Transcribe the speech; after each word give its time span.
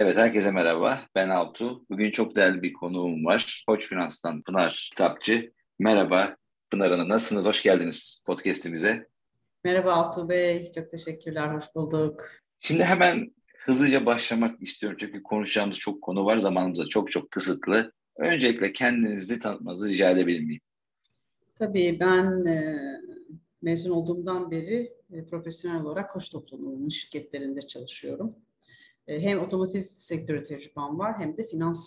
Evet, 0.00 0.16
herkese 0.16 0.50
merhaba. 0.50 1.00
Ben 1.14 1.28
Altu. 1.28 1.84
Bugün 1.90 2.10
çok 2.10 2.36
değerli 2.36 2.62
bir 2.62 2.72
konuğum 2.72 3.24
var. 3.24 3.64
Koç 3.68 3.88
Finans'tan 3.88 4.42
Pınar 4.42 4.88
Kitapçı. 4.90 5.52
Merhaba 5.78 6.36
Pınar 6.70 6.90
Hanım, 6.90 7.08
nasılsınız? 7.08 7.46
Hoş 7.46 7.62
geldiniz 7.62 8.24
podcast'imize. 8.26 9.08
Merhaba 9.64 9.92
Altu 9.92 10.28
Bey, 10.28 10.70
çok 10.74 10.90
teşekkürler, 10.90 11.54
hoş 11.54 11.64
bulduk. 11.74 12.26
Şimdi 12.60 12.84
hemen 12.84 13.34
hızlıca 13.58 14.06
başlamak 14.06 14.62
istiyorum 14.62 14.98
çünkü 15.00 15.22
konuşacağımız 15.22 15.78
çok 15.78 16.02
konu 16.02 16.24
var, 16.24 16.38
zamanımız 16.38 16.78
da 16.78 16.86
çok 16.86 17.10
çok 17.10 17.30
kısıtlı. 17.30 17.92
Öncelikle 18.16 18.72
kendinizi 18.72 19.40
tanıtmanızı 19.40 19.88
rica 19.88 20.10
edebilir 20.10 20.40
miyim? 20.40 20.60
Tabii 21.54 21.96
ben 22.00 22.44
e, 22.46 22.78
mezun 23.62 23.90
olduğumdan 23.90 24.50
beri 24.50 24.92
e, 25.12 25.24
profesyonel 25.24 25.82
olarak 25.82 26.10
koç 26.10 26.30
toplumunun 26.30 26.88
şirketlerinde 26.88 27.60
çalışıyorum. 27.60 28.36
E, 29.10 29.20
hem 29.20 29.40
otomotiv 29.40 29.82
sektörü 29.98 30.42
tecrübem 30.42 30.98
var 30.98 31.18
hem 31.18 31.36
de 31.36 31.44
finans 31.44 31.80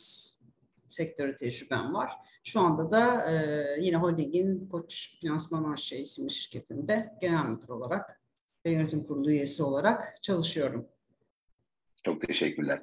sektörü 0.88 1.36
tecrübem 1.36 1.94
var. 1.94 2.12
Şu 2.44 2.60
anda 2.60 2.92
da 2.92 3.32
e, 3.32 3.66
yine 3.82 3.98
holdingin 3.98 4.68
Koç 4.70 5.18
Finansman 5.22 5.72
AŞ 5.72 5.94
isimli 5.94 6.32
şirketinde 6.32 7.14
genel 7.22 7.46
müdür 7.46 7.70
olarak 7.70 8.22
ve 8.66 8.72
yönetim 8.72 9.04
kurulu 9.04 9.32
üyesi 9.32 9.64
olarak 9.64 10.24
çalışıyorum. 10.24 10.88
Çok 12.06 12.22
teşekkürler. 12.22 12.82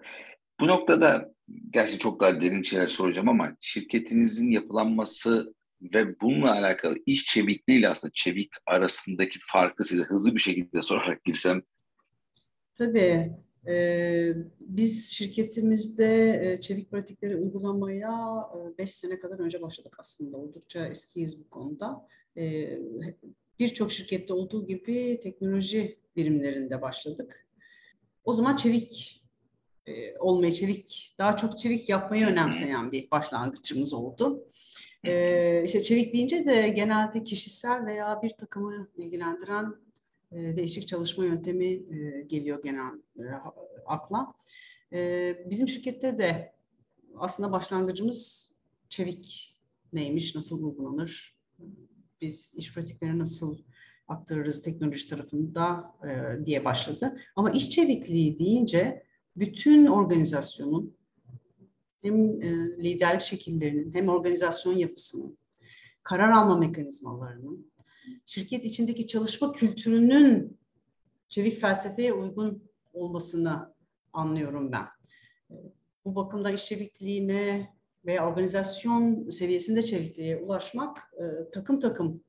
Bu 0.61 0.67
noktada 0.67 1.35
gerçi 1.71 1.99
çok 1.99 2.21
daha 2.21 2.41
derin 2.41 2.63
şeyler 2.63 2.89
soracağım 2.89 3.29
ama 3.29 3.57
şirketinizin 3.61 4.51
yapılanması 4.51 5.55
ve 5.95 6.21
bununla 6.21 6.53
alakalı 6.53 6.97
iş 7.07 7.25
çevikliği 7.25 7.79
ile 7.79 7.89
aslında 7.89 8.13
çevik 8.15 8.51
arasındaki 8.67 9.39
farkı 9.43 9.85
size 9.85 10.03
hızlı 10.03 10.35
bir 10.35 10.41
şekilde 10.41 10.83
sorarak 10.83 11.25
girsem. 11.25 11.63
Tabii. 12.75 13.33
Ee, 13.67 14.33
biz 14.61 15.13
şirketimizde 15.13 16.41
e, 16.45 16.61
çevik 16.61 16.91
pratikleri 16.91 17.37
uygulamaya 17.37 18.45
5 18.79 18.91
e, 18.91 18.93
sene 18.93 19.21
kadar 19.21 19.39
önce 19.39 19.63
başladık 19.63 19.97
aslında. 19.99 20.37
Oldukça 20.37 20.87
eskiyiz 20.87 21.45
bu 21.45 21.51
konuda. 21.51 22.07
Ee, 22.37 22.79
birçok 23.59 23.93
şirkette 23.93 24.33
olduğu 24.33 24.67
gibi 24.67 25.19
teknoloji 25.23 25.99
birimlerinde 26.17 26.83
başladık. 26.83 27.47
O 28.25 28.33
zaman 28.33 28.57
çevik 28.57 29.25
e, 29.87 30.19
olmayı, 30.19 30.53
çevik, 30.53 31.15
daha 31.19 31.37
çok 31.37 31.59
çevik 31.59 31.89
yapmayı 31.89 32.27
önemseyen 32.27 32.93
bir 32.93 33.11
başlangıcımız 33.11 33.95
oldu. 33.95 34.47
Ee, 35.05 35.65
işte 35.65 35.83
çevik 35.83 36.15
deyince 36.15 36.45
de 36.45 36.69
genelde 36.69 37.25
kişisel 37.25 37.87
veya 37.87 38.21
bir 38.23 38.31
takımı 38.31 38.89
ilgilendiren 38.97 39.75
e, 40.33 40.57
değişik 40.57 40.89
çalışma 40.89 41.25
yöntemi 41.25 41.67
e, 41.67 42.25
geliyor 42.27 42.63
genel 42.63 42.93
e, 43.19 43.23
akla. 43.87 44.35
Bizim 45.51 45.69
şirkette 45.69 46.19
de 46.19 46.53
aslında 47.17 47.53
başlangıcımız 47.53 48.53
çevik 48.89 49.57
neymiş, 49.93 50.35
nasıl 50.35 50.65
uygulanır, 50.65 51.37
biz 52.21 52.55
iş 52.57 52.75
pratikleri 52.75 53.19
nasıl 53.19 53.59
aktarırız 54.09 54.63
teknoloji 54.63 55.09
tarafında 55.09 55.95
diye 56.47 56.65
başladı. 56.65 57.21
Ama 57.37 57.51
iş 57.51 57.71
çevikliği 57.71 58.39
deyince 58.39 59.03
bütün 59.37 59.87
organizasyonun 59.87 60.97
hem 62.03 62.43
liderlik 62.83 63.23
şekillerinin 63.23 63.95
hem 63.95 64.09
organizasyon 64.09 64.77
yapısının, 64.77 65.39
karar 66.03 66.31
alma 66.31 66.59
mekanizmalarının, 66.59 67.70
şirket 68.27 68.65
içindeki 68.65 69.07
çalışma 69.07 69.53
kültürünün 69.53 70.59
çevik 71.29 71.61
felsefeye 71.61 72.13
uygun 72.13 72.71
olmasını 72.93 73.75
anlıyorum 74.13 74.73
ben. 74.73 74.87
Bu 76.05 76.15
bakımda 76.15 76.51
iş 76.51 76.65
çevikliğine 76.65 77.75
veya 78.07 78.29
organizasyon 78.29 79.29
seviyesinde 79.29 79.83
çevikliğe 79.83 80.37
ulaşmak 80.37 80.99
e, 80.99 81.51
takım 81.51 81.81
takım 81.81 82.25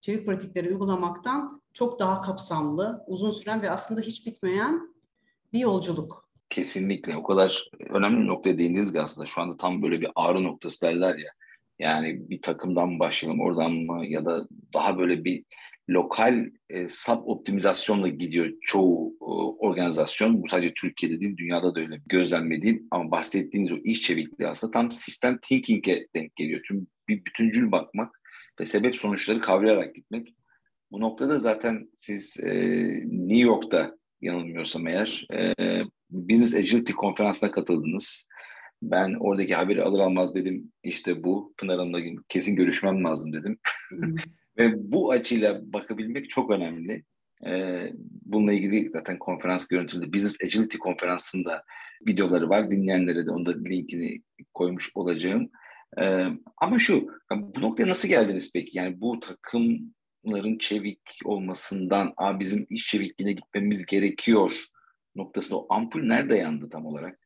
çevik 0.00 0.26
pratikleri 0.26 0.68
uygulamaktan 0.68 1.62
çok 1.72 1.98
daha 1.98 2.20
kapsamlı, 2.20 3.04
uzun 3.06 3.30
süren 3.30 3.62
ve 3.62 3.70
aslında 3.70 4.00
hiç 4.00 4.26
bitmeyen 4.26 4.96
bir 5.52 5.58
yolculuk. 5.58 6.28
Kesinlikle. 6.50 7.16
O 7.16 7.22
kadar 7.22 7.70
önemli 7.90 8.20
bir 8.22 8.26
noktaya 8.26 8.58
değindiniz 8.58 8.92
ki 8.92 9.00
aslında. 9.00 9.26
Şu 9.26 9.40
anda 9.40 9.56
tam 9.56 9.82
böyle 9.82 10.00
bir 10.00 10.10
ağrı 10.14 10.44
noktası 10.44 10.86
derler 10.86 11.18
ya. 11.18 11.30
Yani 11.78 12.30
bir 12.30 12.42
takımdan 12.42 12.88
mı 12.88 12.98
başlayalım 12.98 13.40
oradan 13.40 13.72
mı 13.72 14.06
ya 14.06 14.24
da 14.24 14.48
daha 14.74 14.98
böyle 14.98 15.24
bir 15.24 15.44
lokal 15.90 16.46
e, 16.68 16.88
sub 16.88 17.18
optimizasyonla 17.26 18.08
gidiyor 18.08 18.52
çoğu 18.60 19.14
e, 19.20 19.24
organizasyon. 19.66 20.42
Bu 20.42 20.48
sadece 20.48 20.74
Türkiye'de 20.74 21.20
değil, 21.20 21.36
dünyada 21.36 21.74
da 21.74 21.80
öyle 21.80 22.00
gözlemlediğim 22.06 22.86
ama 22.90 23.10
bahsettiğiniz 23.10 23.72
o 23.72 23.76
iş 23.76 24.02
çevikliği 24.02 24.48
aslında 24.48 24.70
tam 24.70 24.90
system 24.90 25.38
thinking'e 25.42 26.06
denk 26.14 26.36
geliyor. 26.36 26.60
Tüm 26.68 26.86
bir 27.08 27.24
bütüncül 27.24 27.72
bakmak 27.72 28.20
ve 28.60 28.64
sebep 28.64 28.96
sonuçları 28.96 29.40
kavrayarak 29.40 29.94
gitmek. 29.94 30.34
Bu 30.90 31.00
noktada 31.00 31.38
zaten 31.38 31.90
siz 31.94 32.44
e, 32.44 32.54
New 33.04 33.38
York'ta 33.38 33.96
yanılmıyorsam 34.20 34.86
eğer 34.86 35.26
e, 35.32 35.54
Business 36.10 36.54
Agility 36.54 36.92
konferansına 36.92 37.50
katıldınız. 37.50 38.28
Ben 38.82 39.14
oradaki 39.20 39.54
haberi 39.54 39.82
alır 39.82 40.00
almaz 40.00 40.34
dedim 40.34 40.72
işte 40.82 41.24
bu 41.24 41.54
Pınar 41.58 41.78
Hanım'la 41.78 42.00
kesin 42.28 42.56
görüşmem 42.56 43.04
lazım 43.04 43.32
dedim. 43.32 43.58
Ve 44.58 44.92
bu 44.92 45.10
açıyla 45.10 45.72
bakabilmek 45.72 46.30
çok 46.30 46.50
önemli. 46.50 47.04
Ee, 47.46 47.92
bununla 48.24 48.52
ilgili 48.52 48.90
zaten 48.90 49.18
konferans 49.18 49.68
görüntülü 49.68 50.12
Business 50.12 50.36
Agility 50.44 50.78
konferansında 50.78 51.62
videoları 52.08 52.48
var. 52.48 52.70
Dinleyenlere 52.70 53.26
de 53.26 53.30
onda 53.30 53.54
linkini 53.58 54.22
koymuş 54.54 54.90
olacağım. 54.94 55.50
Ee, 56.00 56.26
ama 56.56 56.78
şu, 56.78 57.08
bu 57.32 57.60
noktaya 57.60 57.88
nasıl 57.88 58.08
geldiniz 58.08 58.52
peki? 58.54 58.78
Yani 58.78 59.00
bu 59.00 59.20
takımların 59.20 60.58
çevik 60.58 61.00
olmasından, 61.24 62.12
Aa, 62.16 62.40
bizim 62.40 62.66
iş 62.70 62.86
çevikliğine 62.86 63.32
gitmemiz 63.32 63.86
gerekiyor 63.86 64.52
noktasında 65.16 65.58
o 65.58 65.66
ampul 65.70 66.02
nerede 66.02 66.36
yandı 66.36 66.68
tam 66.70 66.86
olarak? 66.86 67.25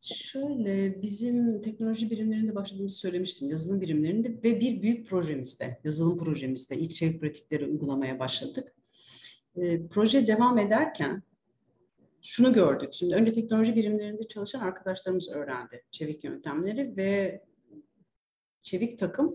Şöyle 0.00 1.02
bizim 1.02 1.60
teknoloji 1.60 2.10
birimlerinde 2.10 2.54
başladığımızı 2.54 2.98
söylemiştim 2.98 3.50
yazılım 3.50 3.80
birimlerinde 3.80 4.28
ve 4.28 4.60
bir 4.60 4.82
büyük 4.82 5.06
projemizde 5.06 5.80
yazılım 5.84 6.18
projemizde 6.18 6.76
ilk 6.76 6.94
çevik 6.94 7.20
pratikleri 7.20 7.66
uygulamaya 7.66 8.18
başladık. 8.18 8.74
E, 9.56 9.86
proje 9.86 10.26
devam 10.26 10.58
ederken 10.58 11.22
şunu 12.22 12.52
gördük. 12.52 12.94
Şimdi 12.94 13.14
önce 13.14 13.32
teknoloji 13.32 13.76
birimlerinde 13.76 14.28
çalışan 14.28 14.60
arkadaşlarımız 14.60 15.28
öğrendi 15.28 15.84
çevik 15.90 16.24
yöntemleri 16.24 16.96
ve 16.96 17.42
çevik 18.62 18.98
takım 18.98 19.34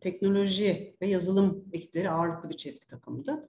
teknoloji 0.00 0.96
ve 1.02 1.06
yazılım 1.06 1.64
ekipleri 1.72 2.10
ağırlıklı 2.10 2.50
bir 2.50 2.56
çevik 2.56 2.88
takımdı. 2.88 3.48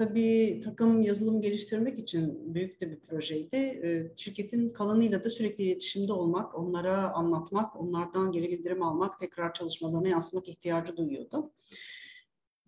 Tabii 0.00 0.60
takım 0.64 1.02
yazılım 1.02 1.40
geliştirmek 1.40 1.98
için 1.98 2.54
büyük 2.54 2.80
de 2.80 2.90
bir 2.90 3.00
projeydi. 3.00 3.56
Ee, 3.56 4.12
şirketin 4.16 4.70
kalanıyla 4.70 5.24
da 5.24 5.30
sürekli 5.30 5.64
iletişimde 5.64 6.12
olmak, 6.12 6.58
onlara 6.58 7.12
anlatmak, 7.12 7.80
onlardan 7.80 8.32
geri 8.32 8.50
bildirim 8.50 8.82
almak, 8.82 9.18
tekrar 9.18 9.52
çalışmalarına 9.52 10.08
yansıtmak 10.08 10.48
ihtiyacı 10.48 10.96
duyuyordu. 10.96 11.50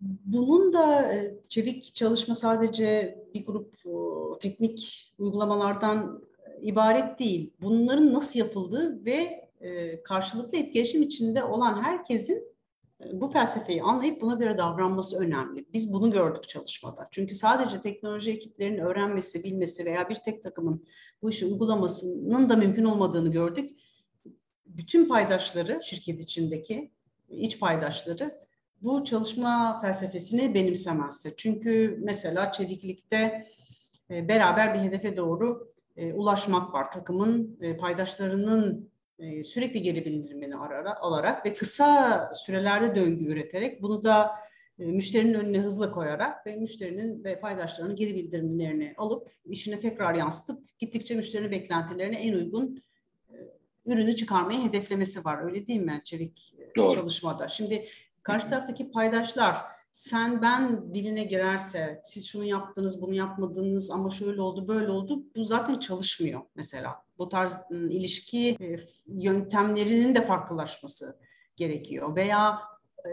Bunun 0.01 0.73
da 0.73 1.13
e, 1.13 1.35
çevik 1.49 1.95
çalışma 1.95 2.35
sadece 2.35 3.19
bir 3.33 3.45
grup 3.45 3.75
teknik 4.39 5.11
uygulamalardan 5.17 6.23
ibaret 6.61 7.19
değil. 7.19 7.53
Bunların 7.61 8.13
nasıl 8.13 8.39
yapıldığı 8.39 9.05
ve 9.05 9.49
e, 9.61 10.03
karşılıklı 10.03 10.57
etkileşim 10.57 11.01
içinde 11.03 11.43
olan 11.43 11.83
herkesin 11.83 12.52
bu 13.13 13.27
felsefeyi 13.27 13.83
anlayıp 13.83 14.21
buna 14.21 14.35
göre 14.35 14.57
davranması 14.57 15.19
önemli. 15.19 15.65
Biz 15.73 15.93
bunu 15.93 16.11
gördük 16.11 16.49
çalışmada. 16.49 17.07
Çünkü 17.11 17.35
sadece 17.35 17.81
teknoloji 17.81 18.31
ekiplerinin 18.31 18.77
öğrenmesi, 18.77 19.43
bilmesi 19.43 19.85
veya 19.85 20.09
bir 20.09 20.15
tek 20.15 20.43
takımın 20.43 20.85
bu 21.21 21.29
işi 21.29 21.45
uygulamasının 21.45 22.49
da 22.49 22.55
mümkün 22.55 22.85
olmadığını 22.85 23.31
gördük. 23.31 23.69
Bütün 24.65 25.07
paydaşları, 25.07 25.79
şirket 25.83 26.23
içindeki 26.23 26.91
iç 27.29 27.59
paydaşları 27.59 28.43
bu 28.81 29.03
çalışma 29.03 29.81
felsefesini 29.81 30.53
benimsemezse. 30.53 31.33
Çünkü 31.37 31.99
mesela 32.03 32.51
çeviklikte 32.51 33.43
e, 34.09 34.27
beraber 34.27 34.73
bir 34.73 34.79
hedefe 34.79 35.17
doğru 35.17 35.73
e, 35.97 36.13
ulaşmak 36.13 36.73
var. 36.73 36.91
Takımın 36.91 37.57
e, 37.61 37.77
paydaşlarının 37.77 38.92
e, 39.19 39.43
sürekli 39.43 39.81
geri 39.81 40.05
bildirimini 40.05 40.55
arara, 40.55 40.95
alarak 40.95 41.45
ve 41.45 41.53
kısa 41.53 42.29
sürelerde 42.35 42.95
döngü 42.95 43.25
üreterek 43.25 43.81
bunu 43.81 44.03
da 44.03 44.31
e, 44.79 44.85
müşterinin 44.85 45.33
önüne 45.33 45.59
hızla 45.59 45.91
koyarak 45.91 46.47
ve 46.47 46.55
müşterinin 46.55 47.23
ve 47.23 47.39
paydaşlarının 47.39 47.95
geri 47.95 48.15
bildirimlerini 48.15 48.93
alıp 48.97 49.31
işine 49.45 49.79
tekrar 49.79 50.15
yansıtıp 50.15 50.79
gittikçe 50.79 51.15
müşterinin 51.15 51.51
beklentilerine 51.51 52.15
en 52.15 52.33
uygun 52.33 52.83
e, 53.29 53.35
ürünü 53.85 54.15
çıkarmayı 54.15 54.63
hedeflemesi 54.63 55.25
var. 55.25 55.43
Öyle 55.43 55.67
değil 55.67 55.81
mi 55.81 56.01
Çevik 56.03 56.55
Doğru. 56.77 56.95
çalışmada? 56.95 57.47
Şimdi 57.47 57.85
karşı 58.23 58.49
taraftaki 58.49 58.91
paydaşlar 58.91 59.57
sen 59.91 60.41
ben 60.41 60.93
diline 60.93 61.23
girerse 61.23 62.01
siz 62.03 62.27
şunu 62.27 62.45
yaptınız 62.45 63.01
bunu 63.01 63.13
yapmadınız 63.13 63.91
ama 63.91 64.09
şöyle 64.09 64.41
oldu 64.41 64.67
böyle 64.67 64.91
oldu 64.91 65.23
bu 65.35 65.43
zaten 65.43 65.75
çalışmıyor 65.75 66.41
mesela. 66.55 67.02
Bu 67.17 67.29
tarz 67.29 67.55
ıı, 67.71 67.89
ilişki 67.89 68.49
e, 68.49 68.77
yöntemlerinin 69.07 70.15
de 70.15 70.25
farklılaşması 70.25 71.19
gerekiyor 71.55 72.15
veya 72.15 72.59
e, 73.05 73.09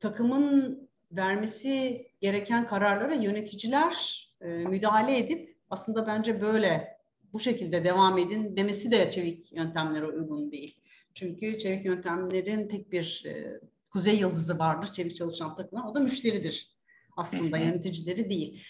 takımın 0.00 0.88
vermesi 1.12 2.06
gereken 2.20 2.66
kararlara 2.66 3.14
yöneticiler 3.14 4.28
e, 4.40 4.46
müdahale 4.46 5.18
edip 5.18 5.56
aslında 5.70 6.06
bence 6.06 6.40
böyle 6.40 6.98
bu 7.32 7.40
şekilde 7.40 7.84
devam 7.84 8.18
edin 8.18 8.56
demesi 8.56 8.90
de 8.90 9.10
çevik 9.10 9.52
yöntemlere 9.52 10.06
uygun 10.06 10.52
değil. 10.52 10.80
Çünkü 11.14 11.58
çevik 11.58 11.84
yöntemlerin 11.84 12.68
tek 12.68 12.92
bir 12.92 13.24
e, 13.26 13.60
kuzey 13.90 14.18
yıldızı 14.18 14.58
vardır 14.58 14.92
çevik 14.92 15.16
çalışan 15.16 15.56
takımlar. 15.56 15.84
O 15.84 15.94
da 15.94 16.00
müşteridir 16.00 16.76
aslında 17.16 17.58
yöneticileri 17.58 18.30
değil. 18.30 18.64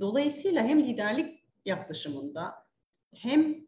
Dolayısıyla 0.00 0.64
hem 0.64 0.82
liderlik 0.82 1.44
yaklaşımında 1.64 2.54
hem 3.14 3.65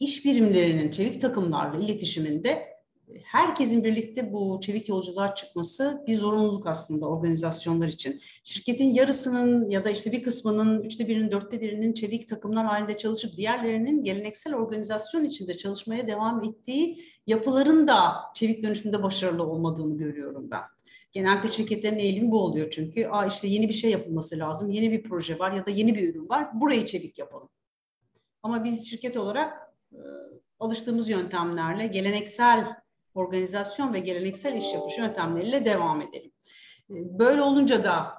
iş 0.00 0.24
birimlerinin 0.24 0.90
çevik 0.90 1.20
takımlarla 1.20 1.78
iletişiminde 1.84 2.70
herkesin 3.24 3.84
birlikte 3.84 4.32
bu 4.32 4.60
çevik 4.62 4.88
yolculuğa 4.88 5.34
çıkması 5.34 6.04
bir 6.06 6.16
zorunluluk 6.16 6.66
aslında 6.66 7.06
organizasyonlar 7.06 7.88
için. 7.88 8.20
Şirketin 8.44 8.84
yarısının 8.84 9.68
ya 9.68 9.84
da 9.84 9.90
işte 9.90 10.12
bir 10.12 10.22
kısmının, 10.22 10.82
üçte 10.82 11.08
birinin, 11.08 11.30
dörtte 11.30 11.60
birinin 11.60 11.92
çevik 11.92 12.28
takımlar 12.28 12.66
halinde 12.66 12.96
çalışıp 12.96 13.36
diğerlerinin 13.36 14.04
geleneksel 14.04 14.54
organizasyon 14.54 15.24
içinde 15.24 15.56
çalışmaya 15.56 16.08
devam 16.08 16.44
ettiği 16.44 17.04
yapıların 17.26 17.88
da 17.88 18.14
çevik 18.34 18.62
dönüşümde 18.62 19.02
başarılı 19.02 19.44
olmadığını 19.44 19.98
görüyorum 19.98 20.50
ben. 20.50 20.62
Genelde 21.12 21.48
şirketlerin 21.48 21.98
eğilimi 21.98 22.30
bu 22.30 22.42
oluyor 22.42 22.70
çünkü 22.70 23.06
Aa 23.06 23.26
işte 23.26 23.48
yeni 23.48 23.68
bir 23.68 23.74
şey 23.74 23.90
yapılması 23.90 24.38
lazım, 24.38 24.70
yeni 24.70 24.92
bir 24.92 25.02
proje 25.02 25.38
var 25.38 25.52
ya 25.52 25.66
da 25.66 25.70
yeni 25.70 25.94
bir 25.94 26.14
ürün 26.14 26.28
var, 26.28 26.60
burayı 26.60 26.86
çevik 26.86 27.18
yapalım. 27.18 27.48
Ama 28.42 28.64
biz 28.64 28.90
şirket 28.90 29.16
olarak 29.16 29.52
e, 29.52 29.69
alıştığımız 30.60 31.08
yöntemlerle 31.08 31.86
geleneksel 31.86 32.76
organizasyon 33.14 33.94
ve 33.94 34.00
geleneksel 34.00 34.56
iş 34.56 34.74
yapış 34.74 34.98
yöntemleriyle 34.98 35.64
devam 35.64 36.02
edelim. 36.02 36.32
Ee, 36.90 37.18
böyle 37.18 37.42
olunca 37.42 37.84
da 37.84 38.12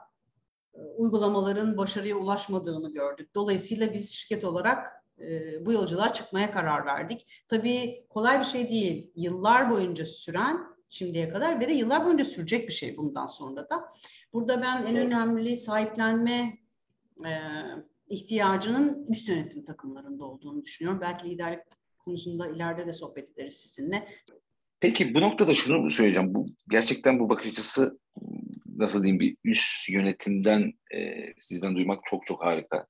e, 0.74 0.80
uygulamaların 0.80 1.78
başarıya 1.78 2.16
ulaşmadığını 2.16 2.94
gördük. 2.94 3.36
Dolayısıyla 3.36 3.94
biz 3.94 4.12
şirket 4.12 4.44
olarak 4.44 5.04
e, 5.20 5.66
bu 5.66 5.72
yolculuğa 5.74 6.14
çıkmaya 6.14 6.52
karar 6.52 6.86
verdik. 6.86 7.44
Tabii 7.48 8.06
kolay 8.10 8.40
bir 8.40 8.46
şey 8.46 8.70
değil. 8.70 9.12
Yıllar 9.16 9.72
boyunca 9.72 10.06
süren 10.06 10.60
şimdiye 10.90 11.30
kadar 11.30 11.60
ve 11.60 11.70
de 11.70 11.74
yıllar 11.74 12.06
boyunca 12.06 12.26
sürecek 12.26 12.68
bir 12.68 12.74
şey 12.74 12.98
bundan 12.98 13.28
sonra 13.28 13.70
da. 13.70 13.90
Burada 14.34 14.62
ben 14.62 14.86
en 14.86 14.96
önemli 14.96 15.58
sahiplenme 15.58 16.58
e, 17.26 17.32
ihtiyacının 18.12 19.08
üst 19.10 19.30
yönetim 19.30 19.64
takımlarında 19.64 20.26
olduğunu 20.26 20.66
düşünüyorum. 20.66 21.02
Belki 21.02 21.30
liderlik 21.30 21.60
konusunda 22.00 22.48
ileride 22.48 22.88
de 22.88 22.94
sohbet 22.94 23.30
ederiz 23.30 23.54
sizinle. 23.54 24.08
Peki 24.80 25.14
bu 25.14 25.22
noktada 25.22 25.54
şunu 25.54 25.90
söyleyeceğim. 25.90 26.36
Bu 26.36 26.46
gerçekten 26.70 27.20
bu 27.20 27.30
bakış 27.30 27.52
açısı 27.52 28.00
nasıl 28.78 29.04
diyeyim 29.04 29.20
bir 29.20 29.38
üst 29.44 29.90
yönetimden 29.90 30.74
e, 30.94 31.24
sizden 31.38 31.76
duymak 31.76 32.00
çok 32.06 32.26
çok 32.26 32.44
harika. 32.44 32.88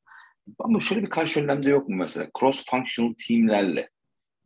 Ama 0.59 0.79
şöyle 0.79 1.01
bir 1.01 1.09
karşı 1.09 1.39
önlemde 1.39 1.69
yok 1.69 1.89
mu 1.89 1.95
mesela? 1.95 2.29
Cross 2.39 2.65
functional 2.69 3.13
teamlerle 3.27 3.89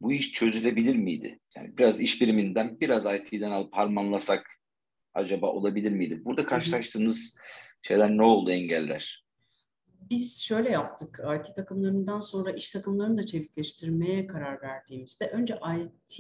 bu 0.02 0.14
iş 0.14 0.32
çözülebilir 0.32 0.96
miydi? 0.96 1.40
Yani 1.56 1.78
biraz 1.78 2.02
iş 2.02 2.22
biriminden, 2.22 2.80
biraz 2.80 3.06
IT'den 3.06 3.52
alıp 3.52 3.74
harmanlasak 3.74 4.60
acaba 5.14 5.48
olabilir 5.48 5.92
miydi? 5.92 6.22
Burada 6.26 6.46
karşılaştığınız 6.46 7.38
şeyler 7.82 8.10
ne 8.10 8.24
oldu 8.24 8.52
engeller? 8.52 9.25
Biz 10.10 10.42
şöyle 10.42 10.70
yaptık. 10.70 11.20
IT 11.40 11.56
takımlarından 11.56 12.20
sonra 12.20 12.52
iş 12.52 12.72
takımlarını 12.72 13.18
da 13.18 13.26
çevikleştirmeye 13.26 14.28
karar 14.28 14.62
verdiğimizde 14.62 15.28
önce 15.28 15.56
IT 15.56 16.20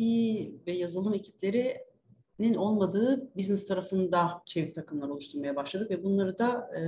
ve 0.67 0.71
yazılım 0.71 1.13
ekiplerinin 1.13 2.55
olmadığı 2.55 3.35
business 3.35 3.67
tarafında 3.67 4.41
çevik 4.45 4.75
takımlar 4.75 5.09
oluşturmaya 5.09 5.55
başladık 5.55 5.91
ve 5.91 6.03
bunları 6.03 6.39
da 6.39 6.69
e, 6.77 6.81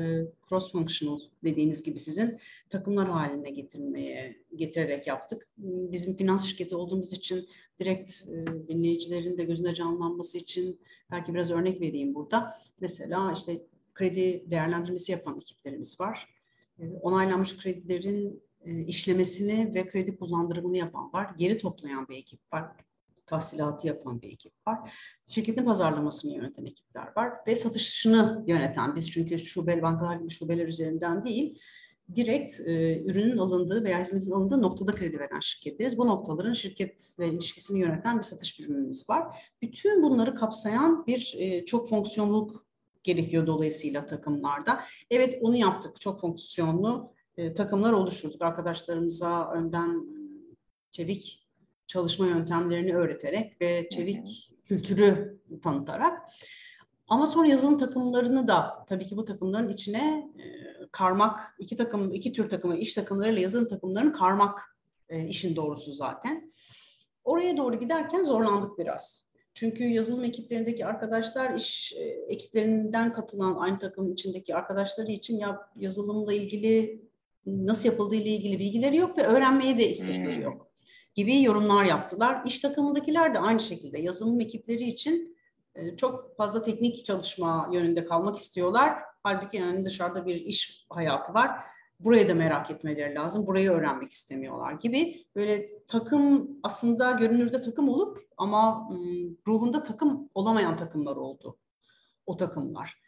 cross 0.50 0.72
functional 0.72 1.20
dediğiniz 1.44 1.84
gibi 1.84 2.00
sizin 2.00 2.40
takımlar 2.70 3.10
haline 3.10 3.50
getirmeye 3.50 4.38
getirerek 4.56 5.08
yaptık. 5.08 5.48
Bizim 5.58 6.16
finans 6.16 6.48
şirketi 6.48 6.76
olduğumuz 6.76 7.14
için 7.14 7.48
direkt 7.80 8.12
e, 8.12 8.68
dinleyicilerin 8.68 9.38
de 9.38 9.44
gözüne 9.44 9.74
canlanması 9.74 10.38
için 10.38 10.80
belki 11.12 11.34
biraz 11.34 11.52
örnek 11.52 11.82
vereyim 11.82 12.16
burada. 12.16 12.54
Mesela 12.80 13.34
işte 13.34 13.62
kredi 13.94 14.52
değerlendirmesi 14.52 15.12
yapan 15.12 15.38
ekiplerimiz 15.38 16.00
var 16.00 16.37
onaylanmış 17.02 17.58
kredilerin 17.58 18.44
e, 18.66 18.84
işlemesini 18.84 19.74
ve 19.74 19.88
kredi 19.88 20.18
kullandırımını 20.18 20.78
yapan 20.78 21.14
var. 21.14 21.30
Geri 21.38 21.58
toplayan 21.58 22.08
bir 22.08 22.18
ekip 22.18 22.54
var. 22.54 22.66
Tahsilatı 23.26 23.88
yapan 23.88 24.22
bir 24.22 24.32
ekip 24.32 24.54
var. 24.68 24.94
Şirketin 25.26 25.66
pazarlamasını 25.66 26.32
yöneten 26.32 26.66
ekipler 26.66 27.08
var. 27.16 27.34
Ve 27.48 27.56
satışını 27.56 28.44
yöneten, 28.48 28.96
biz 28.96 29.12
çünkü 29.12 29.40
şube, 29.40 29.82
bankalar 29.82 30.30
şubeler 30.30 30.68
üzerinden 30.68 31.26
değil, 31.26 31.60
direkt 32.16 32.60
e, 32.60 33.04
ürünün 33.04 33.38
alındığı 33.38 33.84
veya 33.84 34.02
hizmetin 34.02 34.32
alındığı 34.32 34.62
noktada 34.62 34.96
kredi 34.96 35.20
veren 35.20 35.40
şirketleriz. 35.40 35.98
Bu 35.98 36.08
noktaların 36.08 36.54
şirketle 36.54 37.28
ilişkisini 37.28 37.80
yöneten 37.80 38.18
bir 38.18 38.24
satış 38.24 38.60
birimimiz 38.60 39.10
var. 39.10 39.44
Bütün 39.62 40.04
bunları 40.04 40.36
kapsayan 40.36 41.06
bir 41.08 41.36
e, 41.38 41.66
çok 41.66 41.90
fonksiyonluk 41.90 42.67
gerekiyor 43.08 43.48
dolayısıyla 43.48 44.06
takımlarda. 44.06 44.84
Evet 45.12 45.40
onu 45.42 45.56
yaptık. 45.56 46.02
Çok 46.02 46.20
fonksiyonlu 46.20 47.14
e, 47.38 47.54
takımlar 47.54 47.94
oluşturduk. 47.94 48.42
Arkadaşlarımıza 48.42 49.52
önden 49.52 49.90
e, 49.90 50.20
çevik 50.92 51.48
çalışma 51.88 52.28
yöntemlerini 52.28 52.96
öğreterek 52.96 53.62
ve 53.62 53.90
çevik 53.90 54.54
kültürü 54.64 55.40
tanıtarak. 55.64 56.30
Ama 57.08 57.28
sonra 57.28 57.48
yazılım 57.48 57.78
takımlarını 57.78 58.48
da 58.48 58.86
tabii 58.88 59.06
ki 59.06 59.18
bu 59.18 59.26
takımların 59.26 59.70
içine 59.70 60.32
e, 60.40 60.46
karmak, 60.92 61.56
iki 61.60 61.76
takım, 61.76 62.14
iki 62.14 62.34
tür 62.34 62.50
takımı, 62.50 62.78
iş 62.78 62.94
takımlarıyla 62.94 63.42
yazılım 63.42 63.68
takımlarını 63.68 64.14
karmak 64.14 64.78
e, 65.10 65.28
işin 65.28 65.56
doğrusu 65.56 65.92
zaten. 65.92 66.52
Oraya 67.24 67.58
doğru 67.58 67.80
giderken 67.80 68.24
zorlandık 68.24 68.80
biraz. 68.80 69.27
Çünkü 69.60 69.84
yazılım 69.84 70.24
ekiplerindeki 70.24 70.86
arkadaşlar 70.86 71.56
iş 71.56 71.94
e, 71.94 72.04
ekiplerinden 72.04 73.14
katılan 73.14 73.56
aynı 73.56 73.80
takım 73.80 74.12
içindeki 74.12 74.56
arkadaşları 74.56 75.12
için 75.12 75.38
ya 75.38 75.70
yazılımla 75.76 76.34
ilgili 76.34 77.02
nasıl 77.46 77.90
yapıldığı 77.90 78.16
ile 78.16 78.30
ilgili 78.30 78.60
bilgileri 78.60 78.98
yok 78.98 79.18
ve 79.18 79.24
öğrenmeye 79.24 79.78
de 79.78 79.90
istekleri 79.90 80.36
hmm. 80.36 80.42
yok 80.42 80.68
gibi 81.16 81.44
yorumlar 81.44 81.86
yaptılar. 81.86 82.42
İş 82.46 82.60
takımındakiler 82.60 83.34
de 83.34 83.40
aynı 83.40 83.60
şekilde 83.60 84.02
yazılım 84.02 84.42
ekipleri 84.42 84.84
için 84.84 85.38
e, 85.76 85.98
çok 85.98 86.38
fazla 86.38 86.62
teknik 86.62 87.06
çalışma 87.06 87.70
yönünde 87.74 88.06
kalmak 88.06 88.38
istiyorlar. 88.38 88.94
Halbuki 89.24 89.58
yani 89.58 89.86
dışarıda 89.86 90.26
bir 90.26 90.36
iş 90.36 90.86
hayatı 90.90 91.34
var 91.34 91.52
burayı 92.00 92.30
da 92.30 92.34
merak 92.34 92.72
etmeleri 92.72 93.16
lazım, 93.16 93.48
burayı 93.48 93.72
öğrenmek 93.72 94.12
istemiyorlar 94.12 94.74
gibi 94.74 95.26
böyle 95.36 95.86
takım 95.88 96.50
aslında 96.64 97.12
görünürde 97.12 97.62
takım 97.62 97.90
olup 97.90 98.28
ama 98.38 98.90
ruhunda 99.48 99.84
takım 99.84 100.30
olamayan 100.34 100.78
takımlar 100.78 101.16
oldu 101.16 101.58
o 102.26 102.38
takımlar. 102.38 103.02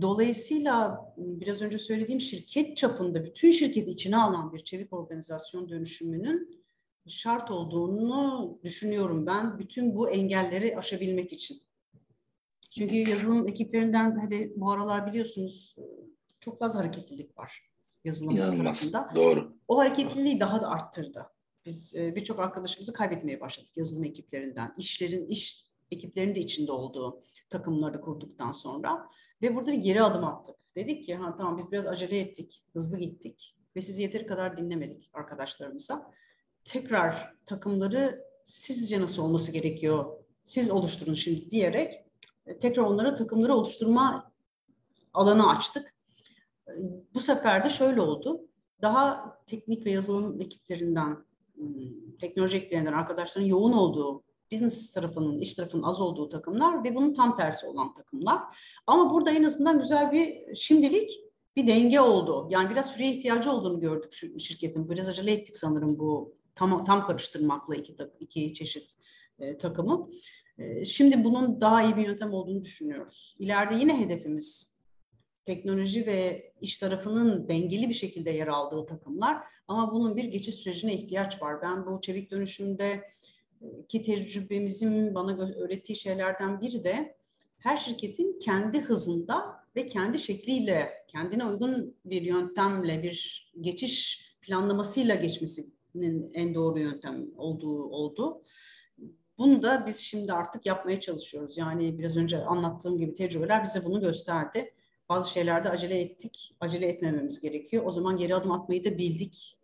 Dolayısıyla 0.00 1.04
biraz 1.16 1.62
önce 1.62 1.78
söylediğim 1.78 2.20
şirket 2.20 2.76
çapında 2.76 3.24
bütün 3.24 3.50
şirketi 3.50 3.90
içine 3.90 4.16
alan 4.16 4.52
bir 4.52 4.64
çevik 4.64 4.92
organizasyon 4.92 5.68
dönüşümünün 5.68 6.62
şart 7.08 7.50
olduğunu 7.50 8.58
düşünüyorum 8.64 9.26
ben 9.26 9.58
bütün 9.58 9.96
bu 9.96 10.10
engelleri 10.10 10.78
aşabilmek 10.78 11.32
için. 11.32 11.62
Çünkü 12.70 12.94
yazılım 12.94 13.48
ekiplerinden 13.48 14.18
hadi 14.18 14.52
bu 14.56 14.70
aralar 14.70 15.06
biliyorsunuz 15.06 15.76
çok 16.40 16.58
fazla 16.58 16.80
hareketlilik 16.80 17.38
var 17.38 17.71
yazılım 18.04 18.36
İnanılmaz. 18.36 18.90
tarafında. 18.90 19.14
Doğru. 19.14 19.56
O 19.68 19.78
hareketliliği 19.78 20.40
daha 20.40 20.62
da 20.62 20.68
arttırdı. 20.68 21.26
Biz 21.66 21.94
e, 21.94 22.16
birçok 22.16 22.38
arkadaşımızı 22.38 22.92
kaybetmeye 22.92 23.40
başladık 23.40 23.72
yazılım 23.76 24.04
ekiplerinden. 24.04 24.74
İşlerin, 24.78 25.26
iş 25.26 25.66
ekiplerinin 25.90 26.34
de 26.34 26.40
içinde 26.40 26.72
olduğu 26.72 27.20
takımları 27.50 28.00
kurduktan 28.00 28.52
sonra. 28.52 29.08
Ve 29.42 29.56
burada 29.56 29.72
bir 29.72 29.78
geri 29.78 30.02
adım 30.02 30.24
attık. 30.24 30.56
Dedik 30.76 31.04
ki 31.04 31.14
ha 31.14 31.34
tamam 31.36 31.58
biz 31.58 31.72
biraz 31.72 31.86
acele 31.86 32.18
ettik, 32.18 32.64
hızlı 32.72 32.98
gittik 32.98 33.56
ve 33.76 33.80
sizi 33.82 34.02
yeteri 34.02 34.26
kadar 34.26 34.56
dinlemedik 34.56 35.10
arkadaşlarımıza. 35.12 36.12
Tekrar 36.64 37.34
takımları 37.46 38.24
sizce 38.44 39.00
nasıl 39.00 39.22
olması 39.22 39.52
gerekiyor? 39.52 40.04
Siz 40.44 40.70
oluşturun 40.70 41.14
şimdi 41.14 41.50
diyerek 41.50 42.04
e, 42.46 42.58
tekrar 42.58 42.82
onlara 42.82 43.14
takımları 43.14 43.54
oluşturma 43.54 44.32
alanı 45.14 45.50
açtık 45.50 45.91
bu 47.14 47.20
sefer 47.20 47.64
de 47.64 47.70
şöyle 47.70 48.00
oldu. 48.00 48.48
Daha 48.82 49.36
teknik 49.46 49.86
ve 49.86 49.90
yazılım 49.90 50.40
ekiplerinden, 50.40 51.16
teknoloji 52.20 52.56
ekiplerinden 52.56 52.92
arkadaşların 52.92 53.46
yoğun 53.46 53.72
olduğu 53.72 54.24
business 54.52 54.92
tarafının, 54.92 55.38
iş 55.38 55.54
tarafının 55.54 55.82
az 55.82 56.00
olduğu 56.00 56.28
takımlar 56.28 56.84
ve 56.84 56.94
bunun 56.94 57.14
tam 57.14 57.36
tersi 57.36 57.66
olan 57.66 57.94
takımlar. 57.94 58.40
Ama 58.86 59.10
burada 59.10 59.30
en 59.30 59.42
azından 59.42 59.78
güzel 59.78 60.12
bir 60.12 60.54
şimdilik 60.54 61.10
bir 61.56 61.66
denge 61.66 62.00
oldu. 62.00 62.48
Yani 62.50 62.70
biraz 62.70 62.90
süreye 62.90 63.12
ihtiyacı 63.12 63.52
olduğunu 63.52 63.80
gördük 63.80 64.12
şirketin. 64.38 64.90
Biraz 64.90 65.08
acele 65.08 65.32
ettik 65.32 65.56
sanırım 65.56 65.98
bu 65.98 66.34
tam 66.54 66.84
tam 66.84 67.06
karıştırmakla 67.06 67.74
iki 67.74 67.96
iki 68.20 68.54
çeşit 68.54 68.92
e, 69.38 69.56
takımı. 69.56 70.08
E, 70.58 70.84
şimdi 70.84 71.24
bunun 71.24 71.60
daha 71.60 71.82
iyi 71.82 71.96
bir 71.96 72.06
yöntem 72.06 72.32
olduğunu 72.32 72.62
düşünüyoruz. 72.62 73.36
İleride 73.38 73.74
yine 73.74 74.00
hedefimiz 74.00 74.71
teknoloji 75.44 76.06
ve 76.06 76.52
iş 76.60 76.78
tarafının 76.78 77.48
dengeli 77.48 77.88
bir 77.88 77.94
şekilde 77.94 78.30
yer 78.30 78.46
aldığı 78.46 78.86
takımlar 78.86 79.38
ama 79.68 79.92
bunun 79.92 80.16
bir 80.16 80.24
geçiş 80.24 80.54
sürecine 80.54 80.94
ihtiyaç 80.94 81.42
var. 81.42 81.62
Ben 81.62 81.86
bu 81.86 82.00
çevik 82.00 82.30
dönüşümde 82.30 83.04
ki 83.88 84.02
tecrübemizin 84.02 85.14
bana 85.14 85.50
öğrettiği 85.50 85.96
şeylerden 85.96 86.60
biri 86.60 86.84
de 86.84 87.16
her 87.58 87.76
şirketin 87.76 88.38
kendi 88.38 88.80
hızında 88.80 89.62
ve 89.76 89.86
kendi 89.86 90.18
şekliyle, 90.18 90.88
kendine 91.08 91.46
uygun 91.46 91.96
bir 92.04 92.22
yöntemle, 92.22 93.02
bir 93.02 93.50
geçiş 93.60 94.26
planlamasıyla 94.40 95.14
geçmesinin 95.14 96.30
en 96.34 96.54
doğru 96.54 96.78
yöntem 96.78 97.26
olduğu 97.36 97.84
oldu. 97.84 98.42
Bunu 99.38 99.62
da 99.62 99.84
biz 99.86 99.98
şimdi 100.00 100.32
artık 100.32 100.66
yapmaya 100.66 101.00
çalışıyoruz. 101.00 101.58
Yani 101.58 101.98
biraz 101.98 102.16
önce 102.16 102.44
anlattığım 102.44 102.98
gibi 102.98 103.14
tecrübeler 103.14 103.64
bize 103.64 103.84
bunu 103.84 104.00
gösterdi. 104.00 104.74
Bazı 105.08 105.30
şeylerde 105.30 105.68
acele 105.70 106.00
ettik, 106.00 106.56
acele 106.60 106.86
etmememiz 106.86 107.40
gerekiyor. 107.40 107.82
O 107.86 107.90
zaman 107.90 108.16
geri 108.16 108.34
adım 108.34 108.52
atmayı 108.52 108.84
da 108.84 108.98
bildik. 108.98 109.58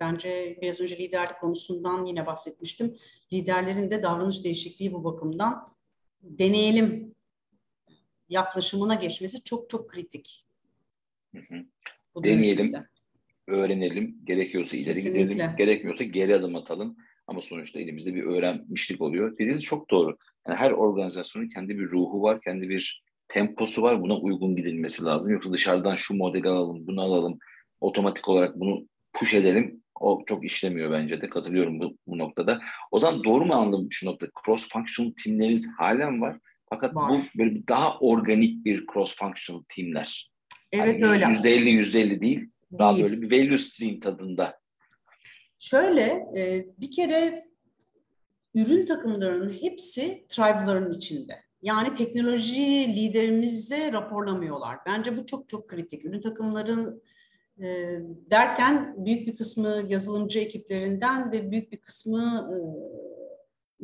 Bence 0.00 0.58
biraz 0.62 0.80
önce 0.80 0.98
liderlik 0.98 1.40
konusundan 1.40 2.04
yine 2.04 2.26
bahsetmiştim. 2.26 2.96
Liderlerin 3.32 3.90
de 3.90 4.02
davranış 4.02 4.44
değişikliği 4.44 4.92
bu 4.92 5.04
bakımdan 5.04 5.74
deneyelim 6.22 7.14
yaklaşımına 8.28 8.94
geçmesi 8.94 9.44
çok 9.44 9.70
çok 9.70 9.90
kritik. 9.90 10.44
Hı 11.34 11.38
hı. 11.38 11.64
Deneyelim, 12.24 12.72
öğrenelim, 13.46 14.20
gerekiyorsa 14.24 14.76
ileri 14.76 14.94
Kesinlikle. 14.94 15.22
gidelim, 15.22 15.56
gerekmiyorsa 15.58 16.04
geri 16.04 16.34
adım 16.34 16.56
atalım. 16.56 16.96
Ama 17.26 17.42
sonuçta 17.42 17.80
elimizde 17.80 18.14
bir 18.14 18.22
öğrenmişlik 18.22 19.00
oluyor. 19.00 19.32
Dediğiniz 19.32 19.62
çok 19.62 19.90
doğru. 19.90 20.16
Yani 20.48 20.58
her 20.58 20.70
organizasyonun 20.70 21.48
kendi 21.48 21.78
bir 21.78 21.88
ruhu 21.88 22.22
var, 22.22 22.40
kendi 22.40 22.68
bir 22.68 23.02
temposu 23.28 23.82
var. 23.82 24.02
Buna 24.02 24.16
uygun 24.16 24.56
gidilmesi 24.56 25.04
lazım. 25.04 25.32
Yoksa 25.32 25.52
dışarıdan 25.52 25.96
şu 25.96 26.14
modeli 26.14 26.48
alalım, 26.48 26.86
bunu 26.86 27.02
alalım, 27.02 27.38
otomatik 27.80 28.28
olarak 28.28 28.60
bunu 28.60 28.88
push 29.12 29.34
edelim. 29.34 29.82
O 30.00 30.24
çok 30.26 30.44
işlemiyor 30.44 30.92
bence 30.92 31.20
de. 31.20 31.28
Katılıyorum 31.28 31.80
bu, 31.80 31.96
bu 32.06 32.18
noktada. 32.18 32.60
O 32.90 33.00
zaman 33.00 33.24
doğru 33.24 33.46
mu 33.46 33.54
anladım 33.54 33.88
şu 33.90 34.06
nokta? 34.06 34.26
Cross 34.44 34.68
functional 34.68 35.12
teamleriniz 35.24 35.74
halen 35.78 36.20
var. 36.20 36.38
Fakat 36.70 36.94
var. 36.94 37.10
bu 37.10 37.38
böyle 37.38 37.68
daha 37.68 37.98
organik 37.98 38.64
bir 38.64 38.86
cross 38.92 39.16
functional 39.16 39.62
teamler. 39.68 40.30
Evet 40.72 41.00
yani 41.00 41.12
öyle. 41.12 41.24
%50 41.24 41.70
%50 41.70 42.20
değil. 42.20 42.50
Daha 42.78 42.96
değil. 42.96 43.04
böyle 43.04 43.22
bir 43.22 43.30
value 43.30 43.58
stream 43.58 44.00
tadında. 44.00 44.58
Şöyle 45.58 46.02
e, 46.36 46.66
bir 46.78 46.90
kere 46.90 47.48
ürün 48.54 48.86
takımlarının 48.86 49.58
hepsi 49.60 50.26
tribe'ların 50.28 50.92
içinde. 50.92 51.47
Yani 51.62 51.94
teknoloji 51.94 52.96
liderimize 52.96 53.92
raporlamıyorlar. 53.92 54.78
Bence 54.86 55.16
bu 55.16 55.26
çok 55.26 55.48
çok 55.48 55.68
kritik. 55.68 56.04
Ürün 56.04 56.20
takımların 56.20 57.02
e, 57.60 57.98
derken 58.30 58.94
büyük 59.04 59.26
bir 59.26 59.36
kısmı 59.36 59.82
yazılımcı 59.88 60.38
ekiplerinden 60.38 61.32
ve 61.32 61.50
büyük 61.50 61.72
bir 61.72 61.80
kısmı 61.80 62.50
e, 62.52 62.56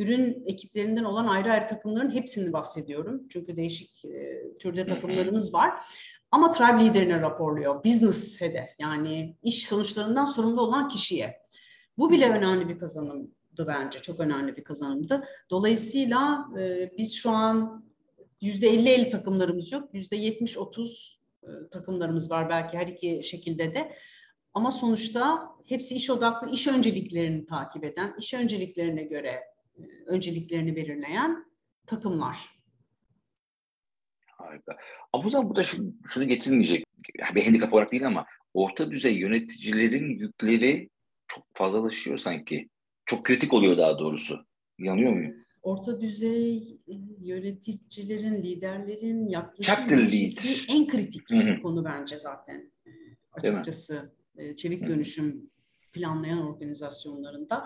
ürün 0.03 0.43
ekiplerinden 0.47 1.05
olan 1.05 1.27
ayrı 1.27 1.53
ayrı 1.53 1.67
takımların 1.67 2.15
hepsini 2.15 2.53
bahsediyorum. 2.53 3.23
Çünkü 3.29 3.57
değişik 3.57 4.05
e, 4.05 4.43
türde 4.59 4.87
takımlarımız 4.87 5.55
var. 5.55 5.85
Ama 6.31 6.51
tribe 6.51 6.85
liderine 6.85 7.21
raporluyor. 7.21 7.85
Business 7.85 8.41
head'e 8.41 8.69
yani 8.79 9.37
iş 9.43 9.67
sonuçlarından 9.67 10.25
sorumlu 10.25 10.61
olan 10.61 10.89
kişiye. 10.89 11.43
Bu 11.99 12.11
bile 12.11 12.31
önemli 12.31 12.69
bir 12.69 12.79
kazanımdı 13.55 13.67
bence. 13.67 13.99
Çok 13.99 14.21
önemli 14.21 14.57
bir 14.57 14.65
kazanımdı. 14.65 15.25
Dolayısıyla 15.51 16.49
e, 16.59 16.91
biz 16.99 17.15
şu 17.15 17.31
an 17.31 17.85
yüzde 18.41 18.67
50-50 18.67 19.09
takımlarımız 19.09 19.73
yok. 19.73 19.89
Yüzde 19.93 20.17
70-30 20.17 21.17
e, 21.43 21.69
takımlarımız 21.71 22.31
var 22.31 22.49
belki 22.49 22.79
her 22.79 22.87
iki 22.87 23.21
şekilde 23.25 23.75
de. 23.75 23.97
Ama 24.55 24.71
sonuçta 24.71 25.49
hepsi 25.67 25.95
iş 25.95 26.11
odaklı, 26.11 26.51
iş 26.51 26.67
önceliklerini 26.69 27.47
takip 27.47 27.85
eden, 27.85 28.15
iş 28.19 28.35
önceliklerine 28.35 29.05
göre 29.05 29.43
e, 29.79 29.83
önceliklerini 30.07 30.77
belirleyen 30.77 31.45
takımlar. 31.87 32.39
Harika. 34.27 34.77
Ama 35.13 35.25
o 35.25 35.29
zaman 35.29 35.49
burada 35.49 35.63
şu, 35.63 35.77
şunu 36.07 36.25
getirilmeyecek. 36.25 36.85
Bir 37.35 37.45
handikap 37.45 37.73
olarak 37.73 37.93
değil 37.93 38.07
ama 38.07 38.27
orta 38.55 38.91
düzey 38.91 39.19
yöneticilerin 39.19 40.19
yükleri 40.19 40.89
çok 41.29 41.45
fazlalaşıyor 41.53 42.19
sanki. 42.19 42.69
Çok 43.07 43.25
kritik 43.25 43.53
oluyor 43.53 43.79
daha 43.79 43.99
doğrusu. 43.99 44.47
Yanıyor 44.79 45.13
muyum? 45.13 45.35
Orta 45.63 46.01
düzey 46.01 46.57
e, 46.89 46.93
yöneticilerin, 47.21 48.43
liderlerin 48.43 49.29
yaklaşım 49.29 49.75
en 50.69 50.87
kritik 50.87 51.31
Hı-hı. 51.31 51.63
konu 51.63 51.85
bence 51.85 52.19
zaten 52.19 52.73
e, 52.87 52.91
açıkçası 53.33 54.13
e, 54.37 54.57
çevik 54.57 54.81
Hı-hı. 54.81 54.91
dönüşüm 54.91 55.51
planlayan 55.93 56.47
organizasyonlarında. 56.47 57.65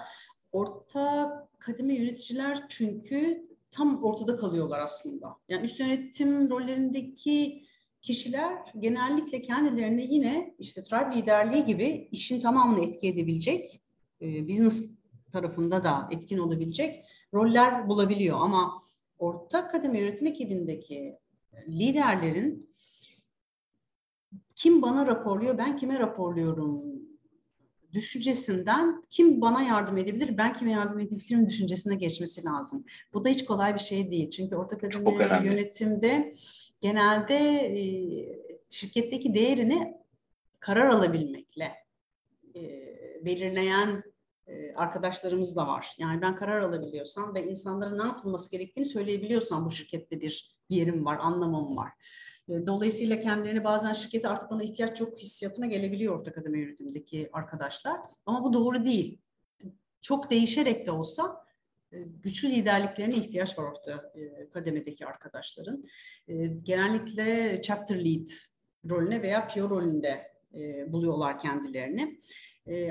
Orta 0.53 1.49
kademe 1.59 1.95
yöneticiler 1.95 2.59
çünkü 2.69 3.49
tam 3.71 4.05
ortada 4.05 4.37
kalıyorlar 4.37 4.81
aslında. 4.81 5.37
Yani 5.49 5.65
üst 5.65 5.81
yönetim 5.81 6.51
rollerindeki 6.51 7.65
kişiler 8.03 8.53
genellikle 8.79 9.43
kendilerine 9.43 10.05
yine 10.05 10.55
işte 10.59 10.83
tribe 10.83 11.17
liderliği 11.17 11.65
gibi 11.65 12.09
işin 12.13 12.41
tamamını 12.41 12.85
etki 12.85 13.09
edebilecek, 13.09 13.81
e, 14.23 14.49
business 14.49 14.98
tarafında 15.33 15.85
da 15.85 16.09
etkin 16.11 16.39
olabilecek 16.39 17.05
roller 17.35 17.89
bulabiliyor. 17.89 18.39
Ama 18.41 18.83
ortak 19.19 19.73
kademe 19.73 20.01
yönetim 20.01 20.27
ekibindeki 20.27 21.19
liderlerin 21.69 22.69
kim 24.55 24.83
bana 24.83 25.07
raporluyor, 25.07 25.59
ben 25.59 25.77
kime 25.77 25.99
raporluyorum 25.99 26.99
düşüncesinden 27.93 29.05
kim 29.11 29.41
bana 29.41 29.63
yardım 29.63 29.99
edebilir, 29.99 30.39
ben 30.39 30.53
kime 30.53 30.71
yardım 30.71 30.99
edebilirim 30.99 31.47
düşüncesine 31.47 31.95
geçmesi 31.95 32.45
lazım. 32.45 32.85
Bu 33.13 33.25
da 33.25 33.29
hiç 33.29 33.45
kolay 33.45 33.75
bir 33.75 33.81
şey 33.81 34.11
değil. 34.11 34.31
Çünkü 34.31 34.57
ortak 34.57 34.81
kademe 34.81 35.47
yönetimde 35.47 36.33
genelde 36.81 37.37
e, 37.37 37.83
şirketteki 38.69 39.35
değerini 39.35 39.95
karar 40.61 40.87
alabilmekle 40.87 41.73
e, 42.57 42.61
belirleyen 43.25 44.03
arkadaşlarımız 44.77 45.57
da 45.57 45.67
var. 45.67 45.91
Yani 45.99 46.23
ben 46.23 46.37
karar 46.37 46.61
alabiliyorsam 46.61 47.35
ve 47.35 47.47
insanlara 47.47 47.97
ne 47.97 48.07
yapılması 48.07 48.51
gerektiğini 48.51 48.85
söyleyebiliyorsam 48.85 49.67
bu 49.67 49.71
şirkette 49.71 50.21
bir 50.21 50.57
yerim 50.69 51.05
var, 51.05 51.19
anlamam 51.19 51.77
var. 51.77 51.93
E, 52.49 52.67
dolayısıyla 52.67 53.21
kendilerini 53.21 53.65
bazen 53.65 53.93
şirkete 53.93 54.29
artık 54.29 54.51
bana 54.51 54.63
ihtiyaç 54.63 54.97
çok 54.97 55.19
hissiyatına 55.19 55.67
gelebiliyor 55.67 56.21
ortak 56.21 56.35
kademe 56.35 56.61
yönetimindeki 56.61 57.31
arkadaşlar. 57.33 58.01
Ama 58.27 58.45
bu 58.45 58.53
doğru 58.53 58.85
değil. 58.85 59.19
Çok 60.01 60.31
değişerek 60.31 60.87
de 60.87 60.91
olsa 60.91 61.45
e, 61.93 62.03
güçlü 62.03 62.51
liderliklerine 62.51 63.17
ihtiyaç 63.17 63.59
var 63.59 63.65
orta 63.65 64.13
e, 64.15 64.51
kademedeki 64.51 65.07
arkadaşların. 65.07 65.85
E, 66.29 66.47
genellikle 66.47 67.61
chapter 67.63 68.05
lead 68.05 68.27
rolüne 68.91 69.23
veya 69.23 69.49
PO 69.49 69.71
rolünde 69.71 70.39
buluyorlar 70.87 71.39
kendilerini. 71.39 72.19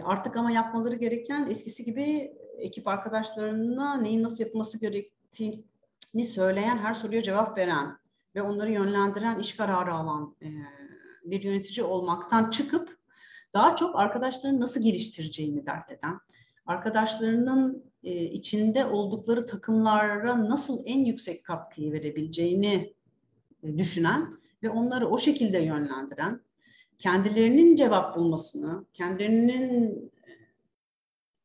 Artık 0.04 0.38
ama 0.38 0.52
yapmaları 0.52 0.96
gereken 0.96 1.48
eskisi 1.50 1.84
gibi 1.84 2.34
ekip 2.58 2.88
arkadaşlarına 2.88 3.98
neyin 3.98 4.24
nasıl 4.24 4.44
yapılması 4.44 4.80
gerektiğini 4.82 6.26
söyleyen, 6.26 6.78
her 6.78 6.94
soruya 6.94 7.24
cevap 7.24 7.58
veren 7.58 7.98
ve 8.36 8.42
onları 8.42 8.72
yönlendiren, 8.72 9.40
iş 9.40 9.56
kararı 9.56 9.94
alan 9.94 10.36
bir 11.26 11.42
yönetici 11.42 11.86
olmaktan 11.86 12.50
çıkıp 12.50 12.98
daha 13.54 13.76
çok 13.76 13.96
arkadaşlarını 13.96 14.60
nasıl 14.60 14.82
geliştireceğini 14.82 15.66
dert 15.66 15.92
eden, 15.92 16.20
arkadaşlarının 16.66 17.84
e, 18.04 18.24
içinde 18.24 18.86
oldukları 18.86 19.46
takımlara 19.46 20.50
nasıl 20.50 20.84
en 20.86 21.06
yüksek 21.06 21.44
katkıyı 21.44 21.92
verebileceğini 21.92 22.94
e, 23.64 23.78
düşünen 23.78 24.34
ve 24.64 24.70
onları 24.70 25.08
o 25.08 25.18
şekilde 25.18 25.58
yönlendiren, 25.60 26.42
kendilerinin 27.00 27.76
cevap 27.76 28.16
bulmasını, 28.16 28.86
kendilerinin 28.94 30.12
e, 30.28 30.32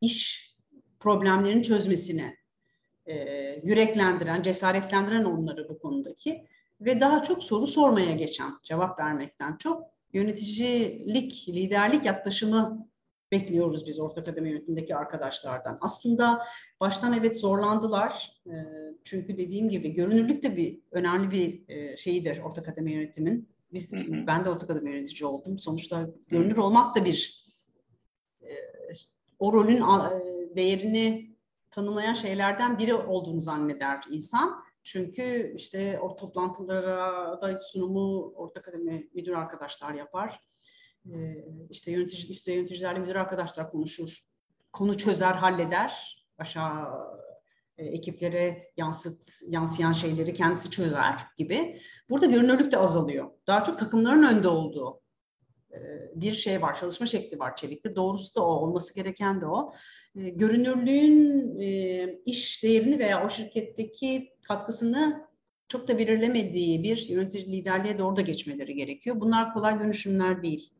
iş 0.01 0.53
problemlerini 1.01 1.63
çözmesine 1.63 2.37
e, 3.07 3.15
yüreklendiren, 3.65 4.43
cesaretlendiren 4.43 5.25
onları 5.25 5.69
bu 5.69 5.79
konudaki 5.79 6.47
ve 6.81 7.01
daha 7.01 7.23
çok 7.23 7.45
soru 7.45 7.67
sormaya 7.67 8.13
geçen, 8.13 8.53
cevap 8.63 8.99
vermekten 8.99 9.57
çok 9.57 9.83
yöneticilik, 10.13 11.49
liderlik 11.49 12.05
yaklaşımı 12.05 12.89
bekliyoruz 13.33 13.87
biz 13.87 14.01
ortak 14.01 14.29
akademi 14.29 14.51
yönetimindeki 14.51 14.97
arkadaşlardan. 14.97 15.79
Aslında 15.81 16.45
baştan 16.81 17.13
evet 17.13 17.41
zorlandılar. 17.41 18.43
E, 18.47 18.55
çünkü 19.05 19.39
dediğim 19.39 19.69
gibi 19.69 19.91
görünürlük 19.93 20.43
de 20.43 20.57
bir 20.57 20.79
önemli 20.91 21.31
bir 21.31 21.69
e, 21.69 21.97
şeyidir 21.97 22.39
ortak 22.39 22.69
akademi 22.69 22.93
yönetimin. 22.93 23.49
Biz, 23.73 23.93
Ben 24.27 24.45
de 24.45 24.51
ortak 24.51 24.71
akademi 24.71 24.91
yönetici 24.91 25.27
oldum. 25.27 25.59
Sonuçta 25.59 26.09
görünür 26.29 26.57
olmak 26.57 26.97
da 26.97 27.05
bir 27.05 27.45
e, 28.43 28.51
o 29.39 29.53
rolün 29.53 29.83
değerini 30.57 31.37
tanımlayan 31.71 32.13
şeylerden 32.13 32.79
biri 32.79 32.95
olduğunu 32.95 33.41
zanneder 33.41 34.01
insan. 34.11 34.63
Çünkü 34.83 35.55
işte 35.57 36.01
o 36.01 36.17
toplantılara 36.17 37.43
da 37.43 37.61
sunumu 37.61 38.33
ortak 38.37 38.69
akademi 38.69 39.09
müdür 39.15 39.33
arkadaşlar 39.33 39.95
yapar 39.95 40.41
ee, 41.11 41.45
işte 41.71 41.91
yönetici, 41.91 42.31
üstte 42.31 42.53
yöneticilerle 42.53 42.99
müdür 42.99 43.15
arkadaşlar 43.15 43.71
konuşur. 43.71 44.19
Konu 44.73 44.97
çözer, 44.97 45.35
halleder. 45.35 46.25
Aşağı 46.39 46.83
e, 46.85 47.22
ekiplere 47.85 48.73
yansıt, 48.77 49.27
yansıyan 49.49 49.93
şeyleri 49.93 50.35
kendisi 50.35 50.71
çözer 50.71 51.15
gibi. 51.37 51.81
Burada 52.11 52.27
görünürlük 52.27 52.73
de 52.73 52.79
azalıyor. 52.79 53.31
Daha 53.47 53.65
çok 53.65 53.79
takımların 53.79 54.23
önde 54.23 54.49
olduğu 54.49 55.01
e, 55.73 55.79
bir 56.15 56.33
şey 56.33 56.63
var, 56.63 56.79
çalışma 56.79 57.07
şekli 57.07 57.39
var 57.39 57.57
Çelik'te. 57.57 57.97
Doğrusu 57.97 58.35
da 58.35 58.47
o, 58.47 58.51
olması 58.51 58.95
gereken 58.95 59.41
de 59.41 59.47
o. 59.47 59.73
E, 60.17 60.29
görünürlüğün 60.29 61.57
iş 62.27 62.63
değerini 62.63 62.99
veya 62.99 63.27
o 63.27 63.31
şirketteki 63.31 64.33
katkısını 64.43 65.29
çok 65.69 65.89
da 65.89 65.99
belirlemediği 65.99 66.83
bir 66.83 67.09
yönetici 67.09 67.53
liderliğe 67.53 67.99
doğru 67.99 68.17
da 68.17 68.21
geçmeleri 68.21 68.75
gerekiyor. 68.75 69.21
Bunlar 69.21 69.55
kolay 69.55 69.79
dönüşümler 69.79 70.43
değil. 70.43 70.71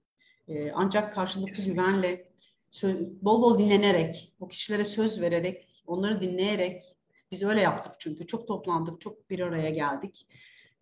Ancak 0.75 1.15
karşılıklı 1.15 1.53
Kesinlikle. 1.53 1.83
güvenle, 1.83 2.33
bol 3.23 3.43
bol 3.43 3.59
dinlenerek, 3.59 4.33
o 4.41 4.49
kişilere 4.49 4.85
söz 4.85 5.21
vererek, 5.21 5.72
onları 5.93 6.21
dinleyerek, 6.21 6.83
biz 7.31 7.43
öyle 7.43 7.61
yaptık 7.61 7.95
çünkü 7.99 8.27
çok 8.27 8.49
toplandık, 8.49 9.01
çok 9.01 9.31
bir 9.31 9.41
araya 9.41 9.71
geldik. 9.71 10.29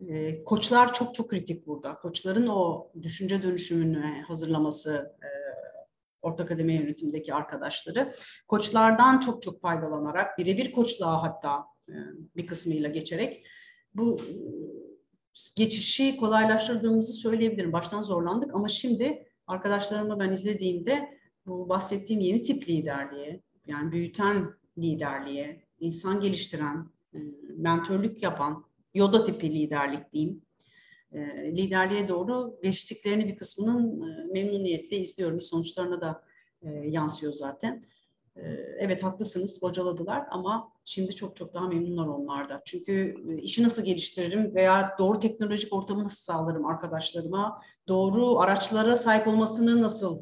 Ee, 0.09 0.45
koçlar 0.45 0.95
çok 0.95 1.14
çok 1.14 1.31
kritik 1.31 1.67
burada. 1.67 1.95
Koçların 1.95 2.47
o 2.47 2.90
düşünce 3.02 3.43
dönüşümünü 3.43 4.23
hazırlaması, 4.29 5.17
e, 5.23 5.29
Orta 6.23 6.45
Akademi 6.45 6.75
yönetimindeki 6.75 7.35
arkadaşları. 7.35 8.12
Koçlardan 8.49 9.21
çok 9.21 9.43
çok 9.43 9.61
faydalanarak, 9.61 10.38
birebir 10.38 10.73
koçluğa 10.73 11.23
hatta 11.23 11.64
e, 11.88 11.95
bir 12.37 12.47
kısmıyla 12.47 12.88
geçerek 12.88 13.47
bu 13.95 14.17
e, 14.17 14.33
geçişi 15.57 16.17
kolaylaştırdığımızı 16.17 17.12
söyleyebilirim. 17.12 17.73
Baştan 17.73 18.02
zorlandık 18.02 18.55
ama 18.55 18.69
şimdi 18.69 19.26
arkadaşlarımı 19.47 20.21
ben 20.21 20.33
izlediğimde 20.33 21.21
bu 21.47 21.69
bahsettiğim 21.69 22.21
yeni 22.21 22.43
tip 22.43 22.69
liderliğe, 22.69 23.43
yani 23.67 23.93
büyüten 23.93 24.60
liderliğe, 24.80 25.60
insan 25.80 26.20
geliştiren, 26.20 26.87
e, 27.14 27.18
mentörlük 27.56 28.22
yapan, 28.22 28.64
yoda 28.94 29.25
tipi 29.25 29.54
liderlik 29.54 30.12
diyeyim, 30.12 30.42
e, 31.12 31.18
liderliğe 31.56 32.08
doğru 32.08 32.58
geçtiklerini 32.62 33.28
bir 33.28 33.37
kısmının 33.37 34.10
e, 34.10 34.25
memnuniyetle 34.32 34.96
izliyorum. 34.96 35.40
Sonuçlarına 35.40 36.00
da 36.00 36.25
yansıyor 36.82 37.32
zaten. 37.32 37.84
Evet 38.78 39.02
haklısınız 39.02 39.62
bocaladılar 39.62 40.26
ama 40.30 40.72
şimdi 40.84 41.14
çok 41.14 41.37
çok 41.37 41.54
daha 41.54 41.68
memnunlar 41.68 42.06
onlarda. 42.06 42.62
Çünkü 42.64 43.16
işi 43.42 43.62
nasıl 43.62 43.84
geliştiririm 43.84 44.54
veya 44.54 44.96
doğru 44.99 45.18
teknolojik 45.18 45.72
ortamı 45.72 46.04
nasıl 46.04 46.22
sağlarım 46.32 46.66
arkadaşlarıma, 46.66 47.62
doğru 47.88 48.38
araçlara 48.38 48.96
sahip 48.96 49.28
olmasını 49.28 49.82
nasıl 49.82 50.18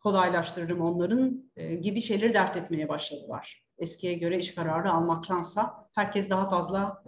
kolaylaştırırım 0.00 0.80
onların 0.80 1.44
gibi 1.80 2.00
şeyleri 2.00 2.34
dert 2.34 2.56
etmeye 2.56 2.88
başladılar. 2.88 3.61
Eskiye 3.82 4.14
göre 4.14 4.38
iş 4.38 4.54
kararı 4.54 4.90
almaktansa 4.90 5.88
herkes 5.94 6.30
daha 6.30 6.48
fazla 6.48 7.04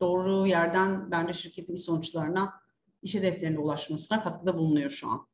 doğru 0.00 0.46
yerden 0.46 1.10
bence 1.10 1.32
şirketin 1.32 1.74
sonuçlarına, 1.74 2.52
iş 3.02 3.14
hedeflerine 3.14 3.58
ulaşmasına 3.58 4.22
katkıda 4.22 4.58
bulunuyor 4.58 4.90
şu 4.90 5.08
an. 5.08 5.26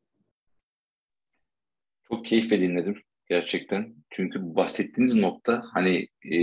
Çok 2.09 2.25
keyifle 2.25 2.61
dinledim 2.61 3.03
gerçekten. 3.29 3.95
Çünkü 4.11 4.55
bahsettiğiniz 4.55 5.15
nokta 5.15 5.63
hani 5.73 6.09
e, 6.33 6.39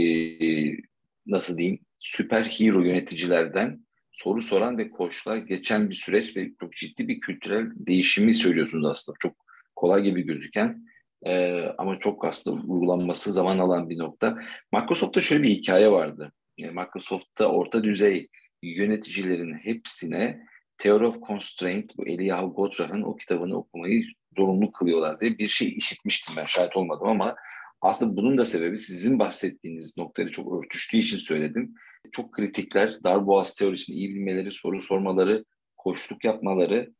nasıl 1.25 1.57
diyeyim 1.57 1.79
süper 1.99 2.45
hero 2.45 2.81
yöneticilerden 2.81 3.85
soru 4.11 4.41
soran 4.41 4.77
ve 4.77 4.89
koçla 4.89 5.37
geçen 5.37 5.89
bir 5.89 5.95
süreç 5.95 6.37
ve 6.37 6.51
çok 6.59 6.71
ciddi 6.71 7.07
bir 7.07 7.19
kültürel 7.19 7.71
değişimi 7.75 8.33
söylüyorsunuz 8.33 8.85
aslında. 8.85 9.17
Çok 9.19 9.35
kolay 9.75 10.03
gibi 10.03 10.21
gözüken 10.21 10.85
e, 11.25 11.63
ama 11.77 11.97
çok 11.97 12.25
aslında 12.25 12.61
uygulanması 12.61 13.31
zaman 13.31 13.59
alan 13.59 13.89
bir 13.89 13.97
nokta. 13.97 14.37
Microsoft'ta 14.73 15.21
şöyle 15.21 15.43
bir 15.43 15.49
hikaye 15.49 15.91
vardı. 15.91 16.31
Yani 16.57 16.73
Microsoft'ta 16.73 17.45
orta 17.45 17.83
düzey 17.83 18.27
yöneticilerin 18.63 19.53
hepsine 19.53 20.47
Theory 20.77 21.05
of 21.05 21.21
Constraint, 21.21 21.97
bu 21.97 22.07
Eliyahu 22.07 22.53
Godrah'ın 22.53 23.01
o 23.01 23.15
kitabını 23.15 23.57
okumayı 23.57 24.03
zorunlu 24.37 24.71
kılıyorlar 24.71 25.19
diye 25.19 25.37
bir 25.37 25.49
şey 25.49 25.73
işitmiştim 25.77 26.35
ben 26.37 26.45
şahit 26.45 26.77
olmadım 26.77 27.07
ama 27.07 27.35
aslında 27.81 28.17
bunun 28.17 28.37
da 28.37 28.45
sebebi 28.45 28.79
sizin 28.79 29.19
bahsettiğiniz 29.19 29.97
noktayla 29.97 30.31
çok 30.31 30.63
örtüştüğü 30.63 30.97
için 30.97 31.17
söyledim. 31.17 31.73
Çok 32.11 32.33
kritikler, 32.33 33.03
darboğaz 33.03 33.55
teorisini 33.55 33.95
iyi 33.95 34.15
bilmeleri, 34.15 34.51
soru 34.51 34.79
sormaları, 34.79 35.45
koşluk 35.77 36.25
yapmaları, 36.25 36.93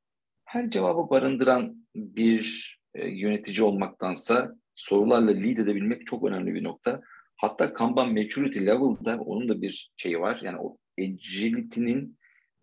her 0.45 0.69
cevabı 0.69 1.09
barındıran 1.09 1.87
bir 1.95 2.76
e, 2.97 3.09
yönetici 3.09 3.63
olmaktansa 3.63 4.55
sorularla 4.75 5.31
lead 5.31 5.57
edebilmek 5.57 6.07
çok 6.07 6.23
önemli 6.23 6.53
bir 6.53 6.63
nokta. 6.63 7.01
Hatta 7.35 7.73
Kanban 7.73 8.13
Maturity 8.13 8.59
Level'da 8.59 9.17
onun 9.19 9.49
da 9.49 9.61
bir 9.61 9.91
şeyi 9.97 10.19
var. 10.19 10.41
Yani 10.43 10.57
o 10.59 10.77
agility'nin, 10.99 12.17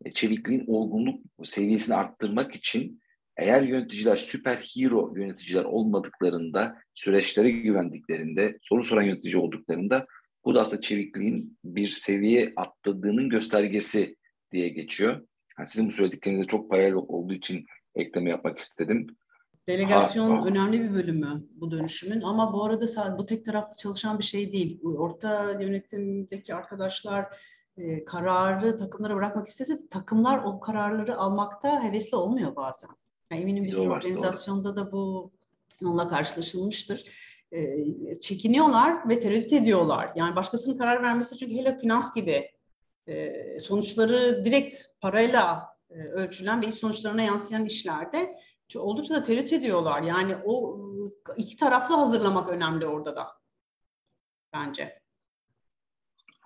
e, 0.04 0.12
çevikliğin 0.12 0.64
olgunluk 0.66 1.20
seviyesini 1.44 1.96
arttırmak 1.96 2.54
için 2.54 3.00
eğer 3.36 3.62
yöneticiler 3.62 4.16
süper 4.16 4.56
hero 4.56 5.14
yöneticiler 5.16 5.64
olmadıklarında, 5.64 6.76
süreçlere 6.94 7.50
güvendiklerinde, 7.50 8.58
soru 8.62 8.84
soran 8.84 9.02
yönetici 9.02 9.36
olduklarında 9.36 10.06
bu 10.44 10.54
da 10.54 10.60
aslında 10.60 10.80
çevikliğin 10.80 11.58
bir 11.64 11.88
seviye 11.88 12.52
atladığının 12.56 13.28
göstergesi 13.28 14.16
diye 14.52 14.68
geçiyor. 14.68 15.26
Yani 15.58 15.68
sizin 15.68 15.88
bu 15.88 15.92
söylediklerinizde 15.92 16.46
çok 16.46 16.70
paralel 16.70 16.94
olduğu 16.94 17.34
için 17.34 17.66
ekleme 17.94 18.30
yapmak 18.30 18.58
istedim. 18.58 19.06
Delegasyon 19.68 20.36
ha, 20.36 20.46
önemli 20.46 20.82
bir 20.82 20.94
bölümü 20.94 21.44
bu 21.54 21.70
dönüşümün 21.70 22.20
ama 22.20 22.52
bu 22.52 22.64
arada 22.64 23.18
bu 23.18 23.26
tek 23.26 23.44
taraflı 23.44 23.76
çalışan 23.76 24.18
bir 24.18 24.24
şey 24.24 24.52
değil. 24.52 24.80
Orta 24.84 25.50
yönetimdeki 25.60 26.54
arkadaşlar 26.54 27.26
e, 27.76 28.04
kararı 28.04 28.76
takımlara 28.76 29.16
bırakmak 29.16 29.48
istese 29.48 29.88
takımlar 29.88 30.44
o 30.44 30.60
kararları 30.60 31.16
almakta 31.16 31.84
hevesli 31.84 32.16
olmuyor 32.16 32.56
bazen. 32.56 32.90
Yani 33.30 33.42
eminim 33.42 33.64
bir 33.64 33.70
sürü 33.70 33.88
organizasyonda 33.88 34.76
da 34.76 34.92
bu 34.92 35.32
onunla 35.82 36.08
karşılaşılmıştır. 36.08 37.04
E, 37.52 38.20
çekiniyorlar 38.20 39.08
ve 39.08 39.18
tereddüt 39.18 39.52
ediyorlar. 39.52 40.12
Yani 40.16 40.36
başkasının 40.36 40.78
karar 40.78 41.02
vermesi 41.02 41.36
çünkü 41.36 41.54
hele 41.54 41.78
finans 41.78 42.14
gibi 42.14 42.50
e, 43.08 43.32
sonuçları 43.60 44.44
direkt 44.44 44.76
parayla 45.00 45.62
e, 45.90 45.94
ölçülen 45.94 46.62
ve 46.62 46.66
iş 46.66 46.74
sonuçlarına 46.74 47.22
yansıyan 47.22 47.64
işlerde 47.64 48.36
oldukça 48.76 49.14
da 49.14 49.22
tereddüt 49.22 49.52
ediyorlar. 49.52 50.02
Yani 50.02 50.36
o 50.44 50.78
iki 51.36 51.56
taraflı 51.56 51.94
hazırlamak 51.94 52.48
önemli 52.48 52.86
orada 52.86 53.16
da 53.16 53.28
bence. 54.52 55.00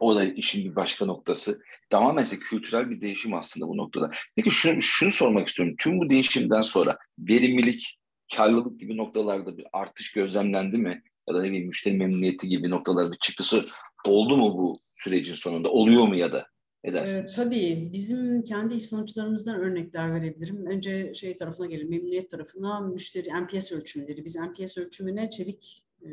O 0.01 0.17
da 0.17 0.25
işin 0.25 0.65
bir 0.65 0.77
başka 0.77 1.05
noktası. 1.05 1.61
Tamamen 1.91 2.25
işte 2.25 2.39
kültürel 2.39 2.91
bir 2.91 3.01
değişim 3.01 3.35
aslında 3.35 3.69
bu 3.69 3.77
noktada. 3.77 4.11
Peki 4.37 4.51
şunu, 4.51 4.83
şunu 4.83 5.11
sormak 5.11 5.49
istiyorum. 5.49 5.75
Tüm 5.79 6.01
bu 6.01 6.11
değişimden 6.11 6.63
sonra 6.63 6.99
verimlilik, 7.19 7.99
karlılık 8.37 8.81
gibi 8.81 8.97
noktalarda 8.97 9.59
bir 9.59 9.67
artış 9.73 10.13
gözlemlendi 10.13 10.79
mi? 10.79 11.03
Ya 11.29 11.35
da 11.35 11.43
ne 11.43 11.49
bileyim 11.49 11.67
müşteri 11.67 11.97
memnuniyeti 11.97 12.49
gibi 12.49 12.71
noktalar 12.71 13.13
bir 13.13 13.19
çıktısı 13.19 13.65
oldu 14.07 14.37
mu 14.37 14.59
bu 14.59 14.75
sürecin 14.93 15.35
sonunda? 15.35 15.71
Oluyor 15.71 16.09
mu 16.09 16.17
ya 16.17 16.33
da? 16.33 16.47
Edersiniz. 16.85 17.39
Ee, 17.39 17.43
tabii 17.43 17.91
bizim 17.93 18.43
kendi 18.43 18.75
iş 18.75 18.87
sonuçlarımızdan 18.87 19.61
örnekler 19.61 20.15
verebilirim. 20.15 20.67
Önce 20.67 21.15
şey 21.15 21.37
tarafına 21.37 21.67
gelin, 21.67 21.91
memnuniyet 21.91 22.31
tarafına 22.31 22.81
müşteri 22.81 23.29
NPS 23.45 23.73
ölçümleri. 23.73 24.25
Biz 24.25 24.37
NPS 24.37 24.79
ölçümüne 24.79 25.31
çelik 25.31 25.85
e, 26.03 26.09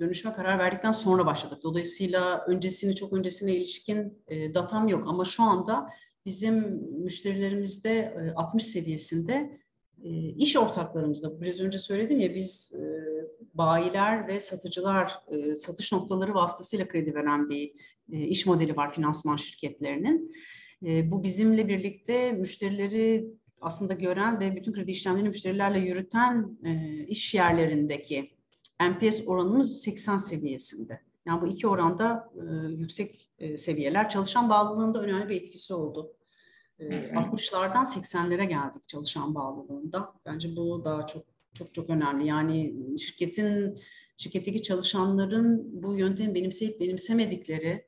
dönüşme 0.00 0.32
karar 0.32 0.58
verdikten 0.58 0.92
sonra 0.92 1.26
başladık. 1.26 1.58
Dolayısıyla 1.62 2.44
öncesini 2.48 2.94
çok 2.94 3.12
öncesine 3.12 3.54
ilişkin 3.54 4.18
e, 4.28 4.54
datam 4.54 4.88
yok 4.88 5.04
ama 5.08 5.24
şu 5.24 5.42
anda 5.42 5.88
bizim 6.26 6.54
müşterilerimizde 7.02 8.16
60 8.36 8.66
seviyesinde 8.66 9.60
e, 10.04 10.10
iş 10.28 10.56
ortaklarımızda 10.56 11.40
biraz 11.40 11.60
önce 11.60 11.78
söyledim 11.78 12.20
ya 12.20 12.34
biz 12.34 12.76
bayiler 13.54 14.28
ve 14.28 14.40
satıcılar 14.40 15.18
satış 15.54 15.92
noktaları 15.92 16.34
vasıtasıyla 16.34 16.88
kredi 16.88 17.14
veren 17.14 17.48
bir 17.48 17.72
iş 18.12 18.46
modeli 18.46 18.76
var 18.76 18.94
finansman 18.94 19.36
şirketlerinin. 19.36 20.34
Bu 20.82 21.22
bizimle 21.22 21.68
birlikte 21.68 22.32
müşterileri 22.32 23.26
aslında 23.62 23.94
gören 23.94 24.40
ve 24.40 24.56
bütün 24.56 24.72
kredi 24.72 24.90
işlemlerini 24.90 25.28
müşterilerle 25.28 25.78
yürüten 25.78 26.58
e, 26.64 27.04
iş 27.06 27.34
yerlerindeki 27.34 28.30
NPS 28.90 29.20
oranımız 29.26 29.80
80 29.82 30.16
seviyesinde. 30.16 31.00
Yani 31.26 31.42
bu 31.42 31.46
iki 31.46 31.66
oranda 31.68 32.30
e, 32.36 32.68
yüksek 32.72 33.30
e, 33.38 33.56
seviyeler 33.56 34.08
çalışan 34.08 34.50
bağlılığında 34.50 35.02
önemli 35.02 35.28
bir 35.28 35.36
etkisi 35.36 35.74
oldu. 35.74 36.16
E, 36.78 36.84
60'lardan 36.84 37.84
80'lere 37.84 38.44
geldik 38.44 38.88
çalışan 38.88 39.34
bağlılığında. 39.34 40.12
Bence 40.26 40.56
bu 40.56 40.84
daha 40.84 41.06
çok 41.06 41.24
çok 41.54 41.74
çok 41.74 41.90
önemli. 41.90 42.26
Yani 42.26 42.74
şirketin 42.98 43.78
şirketteki 44.16 44.62
çalışanların 44.62 45.82
bu 45.82 45.96
yöntemi 45.96 46.34
benimseyip 46.34 46.80
benimsemedikleri, 46.80 47.66
e, 47.66 47.86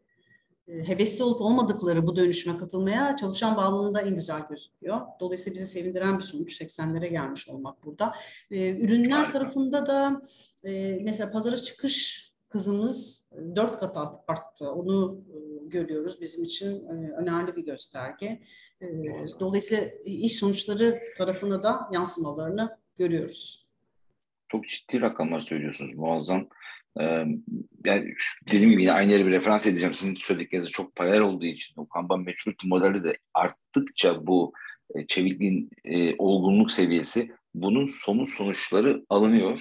hevesli 0.68 1.24
olup 1.24 1.40
olmadıkları 1.40 2.06
bu 2.06 2.16
dönüşüme 2.16 2.58
katılmaya 2.58 3.16
çalışan 3.16 3.56
bağlılığında 3.56 4.00
en 4.00 4.14
güzel 4.14 4.42
gözüküyor. 4.48 5.00
Dolayısıyla 5.20 5.54
bizi 5.54 5.66
sevindiren 5.66 6.18
bir 6.18 6.22
sonuç 6.22 6.62
80'lere 6.62 7.06
gelmiş 7.06 7.48
olmak 7.48 7.84
burada. 7.84 8.14
E, 8.50 8.76
ürünler 8.76 9.16
Harika. 9.16 9.32
tarafında 9.32 9.86
da 9.86 10.22
e, 10.64 10.98
mesela 11.02 11.30
pazara 11.30 11.56
çıkış 11.56 12.24
hızımız 12.48 13.30
dört 13.56 13.80
kat 13.80 13.96
arttı. 14.28 14.72
Onu 14.72 15.24
görüyoruz. 15.66 16.20
Bizim 16.20 16.44
için 16.44 16.86
önemli 17.16 17.56
bir 17.56 17.64
gösterge. 17.64 18.40
Dolayısıyla 19.40 19.84
iş 20.04 20.36
sonuçları 20.36 21.00
tarafına 21.18 21.62
da 21.62 21.88
yansımalarını 21.92 22.78
görüyoruz. 22.96 23.68
Çok 24.48 24.64
ciddi 24.68 25.00
rakamlar 25.00 25.40
söylüyorsunuz. 25.40 25.94
Muazzam. 25.94 26.48
Ee, 27.00 27.24
yani 27.84 28.14
dediğim 28.52 28.70
gibi 28.70 28.82
yine 28.82 28.92
aynı 28.92 29.12
yere 29.12 29.26
bir 29.26 29.30
referans 29.30 29.66
edeceğim. 29.66 29.94
Sizin 29.94 30.14
söyledikleriniz 30.14 30.70
çok 30.70 30.96
paralel 30.96 31.20
olduğu 31.20 31.44
için 31.44 31.80
o 31.80 31.88
Kanban 31.88 32.18
Maturity 32.18 32.68
modeli 32.68 33.04
de 33.04 33.18
arttıkça 33.34 34.26
bu 34.26 34.52
e, 34.94 35.06
çevikliğin 35.06 35.70
e, 35.84 36.16
olgunluk 36.18 36.70
seviyesi 36.70 37.30
bunun 37.54 37.86
somut 37.86 38.28
sonuçları 38.28 39.04
alınıyor. 39.08 39.60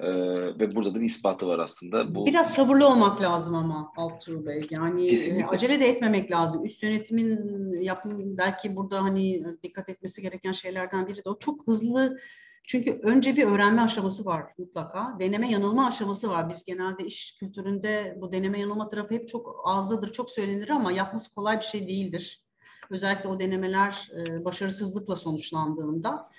Ee, 0.00 0.10
ve 0.58 0.74
burada 0.74 0.94
da 0.94 1.00
bir 1.00 1.06
ispatı 1.06 1.48
var 1.48 1.58
aslında. 1.58 2.14
Bu 2.14 2.26
Biraz 2.26 2.54
sabırlı 2.54 2.88
olmak 2.88 3.20
lazım 3.20 3.54
ama 3.54 3.92
Altuğ 3.96 4.46
Bey. 4.46 4.60
Yani 4.70 5.06
e, 5.06 5.10
Kesinlikle. 5.10 5.46
acele 5.46 5.80
de 5.80 5.88
etmemek 5.88 6.30
lazım. 6.30 6.64
Üst 6.64 6.82
yönetimin 6.82 7.72
yapım 7.82 8.36
belki 8.38 8.76
burada 8.76 9.02
hani 9.02 9.44
dikkat 9.62 9.88
etmesi 9.88 10.22
gereken 10.22 10.52
şeylerden 10.52 11.06
biri 11.06 11.24
de 11.24 11.28
o 11.28 11.38
çok 11.38 11.66
hızlı 11.66 12.18
çünkü 12.66 13.00
önce 13.02 13.36
bir 13.36 13.44
öğrenme 13.44 13.82
aşaması 13.82 14.24
var 14.24 14.44
mutlaka. 14.58 15.16
Deneme 15.20 15.50
yanılma 15.50 15.86
aşaması 15.86 16.28
var. 16.28 16.48
Biz 16.48 16.64
genelde 16.64 17.04
iş 17.04 17.36
kültüründe 17.40 18.18
bu 18.20 18.32
deneme 18.32 18.60
yanılma 18.60 18.88
tarafı 18.88 19.14
hep 19.14 19.28
çok 19.28 19.60
ağızdadır, 19.64 20.12
çok 20.12 20.30
söylenir 20.30 20.68
ama 20.68 20.92
yapması 20.92 21.34
kolay 21.34 21.56
bir 21.56 21.64
şey 21.64 21.88
değildir. 21.88 22.44
Özellikle 22.90 23.28
o 23.28 23.38
denemeler 23.38 24.10
e, 24.16 24.44
başarısızlıkla 24.44 25.16
sonuçlandığında. 25.16 26.30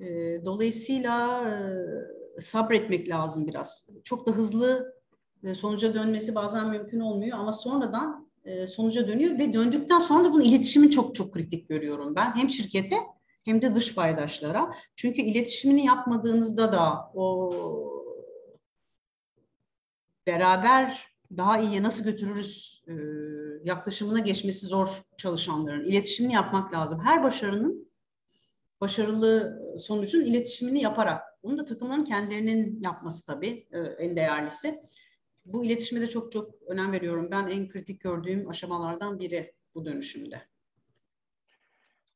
E, 0.00 0.06
dolayısıyla 0.44 1.42
e, 1.50 2.40
sabretmek 2.40 3.08
lazım 3.08 3.46
biraz. 3.46 3.86
Çok 4.04 4.26
da 4.26 4.30
hızlı 4.30 4.96
sonuca 5.54 5.94
dönmesi 5.94 6.34
bazen 6.34 6.68
mümkün 6.68 7.00
olmuyor 7.00 7.38
ama 7.38 7.52
sonradan 7.52 8.26
sonuca 8.66 9.08
dönüyor 9.08 9.38
ve 9.38 9.52
döndükten 9.52 9.98
sonra 9.98 10.24
da 10.24 10.32
bunun 10.32 10.44
iletişimin 10.44 10.88
çok 10.88 11.14
çok 11.14 11.34
kritik 11.34 11.68
görüyorum 11.68 12.14
ben. 12.14 12.36
Hem 12.36 12.50
şirkete 12.50 12.96
hem 13.46 13.62
de 13.62 13.74
dış 13.74 13.94
paydaşlara. 13.94 14.74
Çünkü 14.96 15.22
iletişimini 15.22 15.86
yapmadığınızda 15.86 16.72
da 16.72 17.10
o 17.14 17.50
beraber 20.26 21.16
daha 21.36 21.60
iyiye 21.60 21.82
nasıl 21.82 22.04
götürürüz 22.04 22.84
e, 22.88 22.92
yaklaşımına 23.64 24.18
geçmesi 24.18 24.66
zor 24.66 25.02
çalışanların. 25.16 25.84
İletişimini 25.84 26.32
yapmak 26.32 26.72
lazım. 26.72 27.00
Her 27.04 27.22
başarının 27.22 27.90
başarılı 28.80 29.62
sonucun 29.78 30.24
iletişimini 30.24 30.82
yaparak. 30.82 31.22
Bunu 31.42 31.58
da 31.58 31.64
takımların 31.64 32.04
kendilerinin 32.04 32.82
yapması 32.82 33.26
tabii 33.26 33.66
e, 33.72 33.78
en 33.78 34.16
değerlisi. 34.16 34.80
Bu 35.44 35.64
iletişime 35.64 36.00
de 36.00 36.06
çok 36.06 36.32
çok 36.32 36.50
önem 36.66 36.92
veriyorum. 36.92 37.28
Ben 37.30 37.46
en 37.46 37.68
kritik 37.68 38.00
gördüğüm 38.00 38.48
aşamalardan 38.48 39.18
biri 39.18 39.54
bu 39.74 39.84
dönüşümde. 39.84 40.42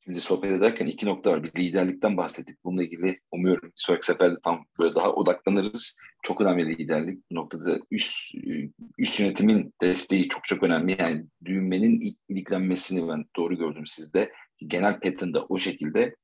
Şimdi 0.04 0.20
sohbet 0.20 0.52
ederken 0.52 0.86
iki 0.86 1.06
nokta 1.06 1.30
var. 1.30 1.44
Bir 1.44 1.64
liderlikten 1.64 2.16
bahsettik. 2.16 2.64
Bununla 2.64 2.82
ilgili 2.82 3.20
umuyorum 3.32 3.72
sonraki 3.76 4.06
seferde 4.06 4.34
tam 4.44 4.66
böyle 4.80 4.94
daha 4.94 5.12
odaklanırız. 5.12 6.00
Çok 6.22 6.40
önemli 6.40 6.78
liderlik. 6.78 7.30
Bu 7.30 7.34
noktada 7.34 7.78
üst, 7.90 8.34
üst 8.98 9.20
yönetimin 9.20 9.74
desteği 9.82 10.28
çok 10.28 10.44
çok 10.44 10.62
önemli. 10.62 10.96
Yani 10.98 11.24
düğmenin 11.44 12.16
iliklenmesini 12.28 13.08
ben 13.08 13.24
doğru 13.36 13.58
gördüm 13.58 13.86
sizde. 13.86 14.32
Genel 14.66 15.00
pattern 15.00 15.34
da 15.34 15.44
o 15.44 15.58
şekilde. 15.58 16.16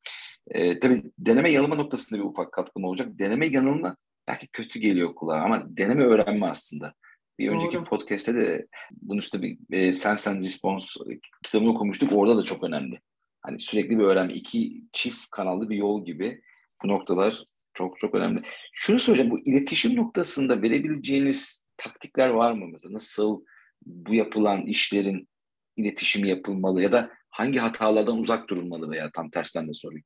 Ee, 0.50 0.80
tabii 0.80 1.02
deneme 1.18 1.50
yanılma 1.50 1.74
noktasında 1.74 2.20
bir 2.20 2.24
ufak 2.24 2.52
katkım 2.52 2.84
olacak. 2.84 3.08
Deneme 3.18 3.46
yanılma 3.46 3.96
belki 4.28 4.46
kötü 4.46 4.80
geliyor 4.80 5.14
kulağa 5.14 5.40
ama 5.40 5.64
deneme 5.68 6.04
öğrenme 6.04 6.46
aslında. 6.46 6.94
Bir 7.38 7.48
önceki 7.48 7.76
Doğru. 7.76 7.84
podcast'te 7.84 8.34
de 8.34 8.66
bunun 8.92 9.18
üstüne 9.18 9.42
bir 9.42 9.58
e, 9.70 9.92
Sense 9.92 10.30
and 10.30 10.42
Response 10.42 11.00
kitabını 11.44 11.70
okumuştuk. 11.70 12.12
Orada 12.12 12.36
da 12.36 12.42
çok 12.42 12.64
önemli 12.64 13.00
hani 13.46 13.60
sürekli 13.60 13.98
bir 13.98 14.04
öğrenme, 14.04 14.34
iki 14.34 14.82
çift 14.92 15.30
kanallı 15.30 15.68
bir 15.70 15.76
yol 15.76 16.04
gibi 16.04 16.42
bu 16.82 16.88
noktalar 16.88 17.44
çok 17.74 17.98
çok 17.98 18.14
önemli. 18.14 18.42
Şunu 18.72 18.98
söyleyeceğim, 18.98 19.30
bu 19.30 19.38
iletişim 19.38 19.96
noktasında 19.96 20.62
verebileceğiniz 20.62 21.68
taktikler 21.76 22.28
var 22.28 22.52
mı 22.52 22.66
mesela? 22.72 22.94
Nasıl 22.94 23.44
bu 23.86 24.14
yapılan 24.14 24.66
işlerin 24.66 25.28
iletişimi 25.76 26.28
yapılmalı 26.28 26.82
ya 26.82 26.92
da 26.92 27.10
hangi 27.30 27.58
hatalardan 27.58 28.18
uzak 28.18 28.48
durulmalı 28.48 28.90
veya 28.90 29.10
tam 29.14 29.30
tersten 29.30 29.68
de 29.68 29.72
sorayım. 29.72 30.04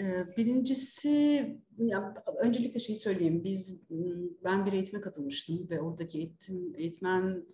Ee, 0.00 0.36
birincisi, 0.36 1.08
ya, 1.78 2.14
öncelikle 2.42 2.80
şey 2.80 2.96
söyleyeyim. 2.96 3.44
Biz, 3.44 3.82
ben 4.44 4.66
bir 4.66 4.72
eğitime 4.72 5.00
katılmıştım 5.00 5.70
ve 5.70 5.80
oradaki 5.80 6.18
eğitim, 6.18 6.74
eğitmen 6.76 7.44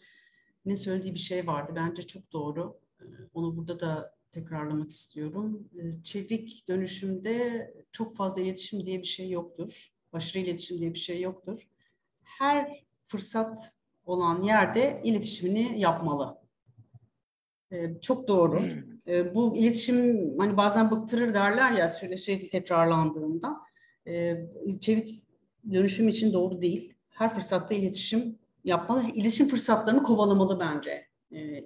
ne 0.64 0.76
söylediği 0.76 1.14
bir 1.14 1.18
şey 1.18 1.46
vardı. 1.46 1.72
Bence 1.76 2.02
çok 2.02 2.32
doğru. 2.32 2.80
Ee, 3.00 3.04
onu 3.34 3.56
burada 3.56 3.80
da 3.80 4.16
tekrarlamak 4.36 4.90
istiyorum. 4.90 5.68
Ee, 5.78 6.02
çevik 6.04 6.68
dönüşümde 6.68 7.70
çok 7.92 8.16
fazla 8.16 8.42
iletişim 8.42 8.84
diye 8.84 8.98
bir 8.98 9.06
şey 9.06 9.30
yoktur. 9.30 9.92
Aşırı 10.12 10.42
iletişim 10.42 10.78
diye 10.78 10.94
bir 10.94 10.98
şey 10.98 11.20
yoktur. 11.20 11.68
Her 12.22 12.84
fırsat 13.02 13.72
olan 14.04 14.42
yerde 14.42 15.00
iletişimini 15.04 15.80
yapmalı. 15.80 16.38
Ee, 17.72 18.00
çok 18.02 18.28
doğru. 18.28 18.60
Hmm. 18.60 18.96
Ee, 19.08 19.34
bu 19.34 19.56
iletişim 19.56 20.38
hani 20.38 20.56
bazen 20.56 20.90
bıktırır 20.90 21.34
derler 21.34 21.72
ya 21.72 21.88
sürekli, 21.88 22.18
sürekli 22.18 22.48
tekrarlandığında. 22.48 23.56
Çevik 24.80 25.22
dönüşüm 25.72 26.08
için 26.08 26.32
doğru 26.32 26.62
değil. 26.62 26.94
Her 27.08 27.34
fırsatta 27.34 27.74
iletişim 27.74 28.38
yapmalı. 28.64 29.04
İletişim 29.14 29.48
fırsatlarını 29.48 30.02
kovalamalı 30.02 30.60
bence. 30.60 31.06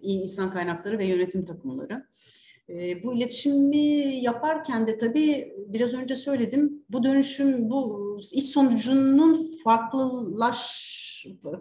İyi 0.02 0.22
insan 0.22 0.52
kaynakları 0.52 0.98
ve 0.98 1.06
yönetim 1.06 1.44
takımları. 1.44 2.06
E, 2.70 3.02
bu 3.02 3.14
iletişimi 3.14 3.86
yaparken 4.22 4.86
de 4.86 4.98
tabii 4.98 5.54
biraz 5.66 5.94
önce 5.94 6.16
söyledim 6.16 6.84
bu 6.88 7.02
dönüşüm 7.02 7.70
bu 7.70 8.10
iç 8.32 8.46
sonucunun 8.46 9.56
farklılaş 9.64 10.90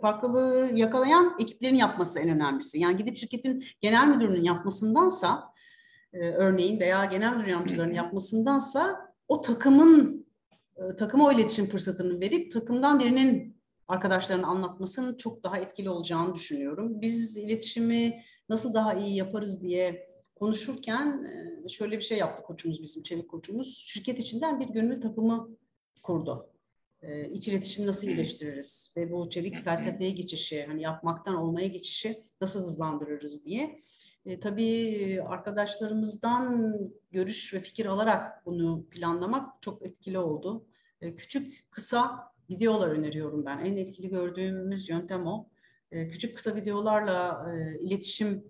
farklılığı 0.01 0.71
yakalayan 0.73 1.35
ekiplerin 1.39 1.75
yapması 1.75 2.19
en 2.19 2.29
önemlisi. 2.29 2.79
Yani 2.79 2.97
gidip 2.97 3.17
şirketin 3.17 3.63
genel 3.81 4.07
müdürünün 4.07 4.41
yapmasındansa 4.41 5.53
e, 6.13 6.19
örneğin 6.19 6.79
veya 6.79 7.05
genel 7.05 7.35
müdür 7.35 7.47
yardımcılarının 7.47 7.93
yapmasındansa 7.93 9.13
o 9.27 9.41
takımın 9.41 10.25
e, 10.77 10.95
takıma 10.95 11.25
o 11.25 11.31
iletişim 11.31 11.65
fırsatını 11.65 12.19
verip 12.19 12.51
takımdan 12.51 12.99
birinin 12.99 13.59
arkadaşlarına 13.87 14.47
anlatmasının 14.47 15.17
çok 15.17 15.43
daha 15.43 15.57
etkili 15.57 15.89
olacağını 15.89 16.35
düşünüyorum. 16.35 17.01
Biz 17.01 17.37
iletişimi 17.37 18.21
nasıl 18.49 18.73
daha 18.73 18.93
iyi 18.93 19.15
yaparız 19.15 19.63
diye 19.63 20.08
konuşurken 20.39 21.27
şöyle 21.69 21.97
bir 21.97 22.03
şey 22.03 22.17
yaptı 22.17 22.43
koçumuz 22.43 22.83
bizim 22.83 23.03
çevik 23.03 23.29
koçumuz. 23.29 23.83
Şirket 23.87 24.19
içinden 24.19 24.59
bir 24.59 24.67
gönül 24.67 25.01
takımı 25.01 25.49
kurdu. 26.03 26.49
İç 27.31 27.47
iletişimi 27.47 27.87
nasıl 27.87 28.07
iyileştiririz 28.07 28.93
ve 28.97 29.11
bu 29.11 29.29
çevik 29.29 29.63
felsefeye 29.63 30.11
geçişi, 30.11 30.65
hani 30.65 30.81
yapmaktan 30.81 31.35
olmaya 31.35 31.67
geçişi 31.67 32.19
nasıl 32.41 32.59
hızlandırırız 32.59 33.45
diye. 33.45 33.79
E, 34.25 34.39
tabii 34.39 35.21
arkadaşlarımızdan 35.27 36.73
görüş 37.11 37.53
ve 37.53 37.59
fikir 37.59 37.85
alarak 37.85 38.45
bunu 38.45 38.85
planlamak 38.91 39.61
çok 39.61 39.85
etkili 39.85 40.19
oldu. 40.19 40.65
E, 41.01 41.15
küçük, 41.15 41.71
kısa 41.71 42.31
videolar 42.49 42.87
öneriyorum 42.87 43.45
ben. 43.45 43.59
En 43.59 43.77
etkili 43.77 44.09
gördüğümüz 44.09 44.89
yöntem 44.89 45.27
o. 45.27 45.49
E, 45.91 46.09
küçük, 46.09 46.35
kısa 46.35 46.55
videolarla 46.55 47.45
e, 47.51 47.79
iletişim 47.79 48.43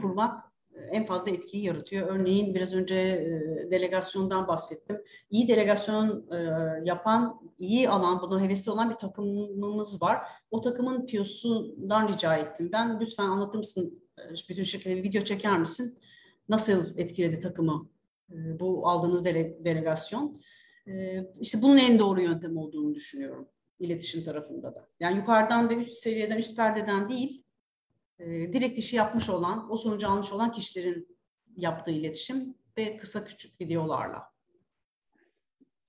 kurmak 0.00 0.51
en 0.90 1.06
fazla 1.06 1.30
etkiyi 1.30 1.64
yaratıyor. 1.64 2.08
Örneğin 2.08 2.54
biraz 2.54 2.74
önce 2.74 2.94
e, 2.94 3.70
delegasyondan 3.70 4.48
bahsettim. 4.48 5.02
İyi 5.30 5.48
delegasyon 5.48 6.26
e, 6.30 6.36
yapan, 6.84 7.40
iyi 7.58 7.88
alan, 7.88 8.22
buna 8.22 8.40
hevesli 8.40 8.70
olan 8.70 8.90
bir 8.90 8.94
takımımız 8.94 10.02
var. 10.02 10.18
O 10.50 10.60
takımın 10.60 11.06
PIO'sundan 11.06 12.08
rica 12.08 12.36
ettim. 12.36 12.70
Ben 12.72 13.00
lütfen 13.00 13.24
anlatır 13.24 13.58
mısın, 13.58 14.02
e, 14.18 14.22
bütün 14.48 14.62
şirkete 14.62 14.96
bir 14.96 15.02
video 15.02 15.22
çeker 15.22 15.58
misin? 15.58 15.98
Nasıl 16.48 16.98
etkiledi 16.98 17.40
takımı 17.40 17.88
bu 18.60 18.88
aldığınız 18.88 19.24
dele, 19.24 19.64
delegasyon. 19.64 20.40
İşte 21.40 21.62
bunun 21.62 21.76
en 21.76 21.98
doğru 21.98 22.22
yöntem 22.22 22.56
olduğunu 22.56 22.94
düşünüyorum 22.94 23.48
iletişim 23.82 24.24
tarafında 24.24 24.74
da. 24.74 24.88
Yani 25.00 25.16
yukarıdan 25.16 25.68
ve 25.68 25.76
üst 25.76 25.92
seviyeden, 25.92 26.38
üst 26.38 26.56
perdeden 26.56 27.08
değil, 27.08 27.44
e, 28.22 28.52
direkt 28.52 28.78
işi 28.78 28.96
yapmış 28.96 29.28
olan, 29.28 29.72
o 29.72 29.76
sonucu 29.76 30.08
almış 30.08 30.32
olan 30.32 30.52
kişilerin 30.52 31.18
yaptığı 31.56 31.90
iletişim 31.90 32.54
ve 32.78 32.96
kısa 32.96 33.24
küçük 33.24 33.60
videolarla. 33.60 34.32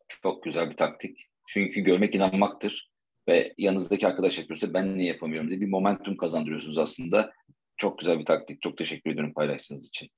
Çok 0.08 0.44
güzel 0.44 0.70
bir 0.70 0.78
taktik. 0.78 1.30
Çünkü 1.48 1.82
görmek 1.82 2.16
inanmaktır 2.16 2.92
ve 3.28 3.54
yanınızdaki 3.58 4.08
arkadaş 4.08 4.40
yapıyorsa 4.40 4.74
ben 4.74 4.98
niye 4.98 5.08
yapamıyorum 5.08 5.50
diye 5.50 5.62
bir 5.62 5.70
momentum 5.70 6.18
kazandırıyorsunuz 6.18 6.78
aslında. 6.78 7.34
Çok 7.78 8.00
güzel 8.00 8.20
bir 8.20 8.26
taktik. 8.26 8.62
Çok 8.62 8.78
teşekkür 8.78 9.12
ediyorum 9.12 9.34
paylaştığınız 9.34 9.88
için. 9.88 10.10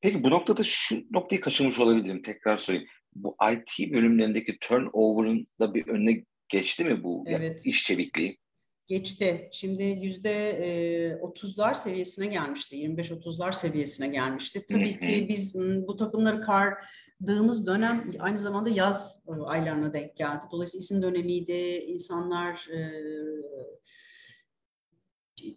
Peki 0.00 0.24
bu 0.24 0.30
noktada 0.30 0.64
şu 0.64 1.04
noktayı 1.10 1.40
kaçırmış 1.40 1.80
olabilirim. 1.80 2.22
Tekrar 2.22 2.56
söyleyeyim. 2.56 2.88
Bu 3.14 3.36
IT 3.52 3.92
bölümlerindeki 3.92 4.58
turnover'ın 4.58 5.44
da 5.60 5.74
bir 5.74 5.88
önüne 5.88 6.24
geçti 6.48 6.84
mi 6.84 7.04
bu 7.04 7.24
evet. 7.26 7.66
iş 7.66 7.84
çevikliği? 7.84 8.38
Geçti. 8.86 9.48
Şimdi 9.52 9.82
yüzde 9.82 11.18
otuzlar 11.22 11.74
seviyesine 11.74 12.26
gelmişti. 12.26 12.76
25-30'lar 12.76 13.52
seviyesine 13.52 14.08
gelmişti. 14.08 14.66
Tabii 14.70 15.00
ki 15.00 15.26
biz 15.28 15.54
bu 15.58 15.96
takımları 15.96 16.40
kardığımız 16.40 17.66
dönem 17.66 18.10
aynı 18.18 18.38
zamanda 18.38 18.70
yaz 18.70 19.26
aylarına 19.44 19.94
denk 19.94 20.16
geldi. 20.16 20.44
Dolayısıyla 20.52 20.82
isim 20.82 21.02
dönemiydi. 21.02 21.84
İnsanlar 21.86 22.68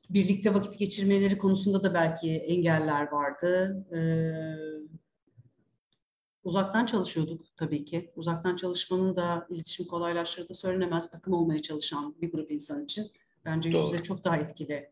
birlikte 0.09 0.53
vakit 0.53 0.79
geçirmeleri 0.79 1.38
konusunda 1.38 1.83
da 1.83 1.93
belki 1.93 2.31
engeller 2.31 3.11
vardı. 3.11 3.85
Uzaktan 6.45 6.86
çalışıyorduk 6.86 7.41
tabii 7.58 7.86
ki. 7.86 8.12
Uzaktan 8.15 8.55
çalışmanın 8.55 9.15
da 9.15 9.47
iletişim 9.49 9.88
kolaylaştırdığı 9.88 10.53
söylenemez. 10.53 11.12
Takım 11.12 11.34
olmaya 11.34 11.62
çalışan 11.62 12.15
bir 12.21 12.31
grup 12.31 12.51
insan 12.51 12.84
için. 12.84 13.12
Bence 13.45 13.69
yüz 13.69 13.86
yüze 13.86 14.03
çok 14.03 14.23
daha 14.23 14.38
etkili 14.38 14.89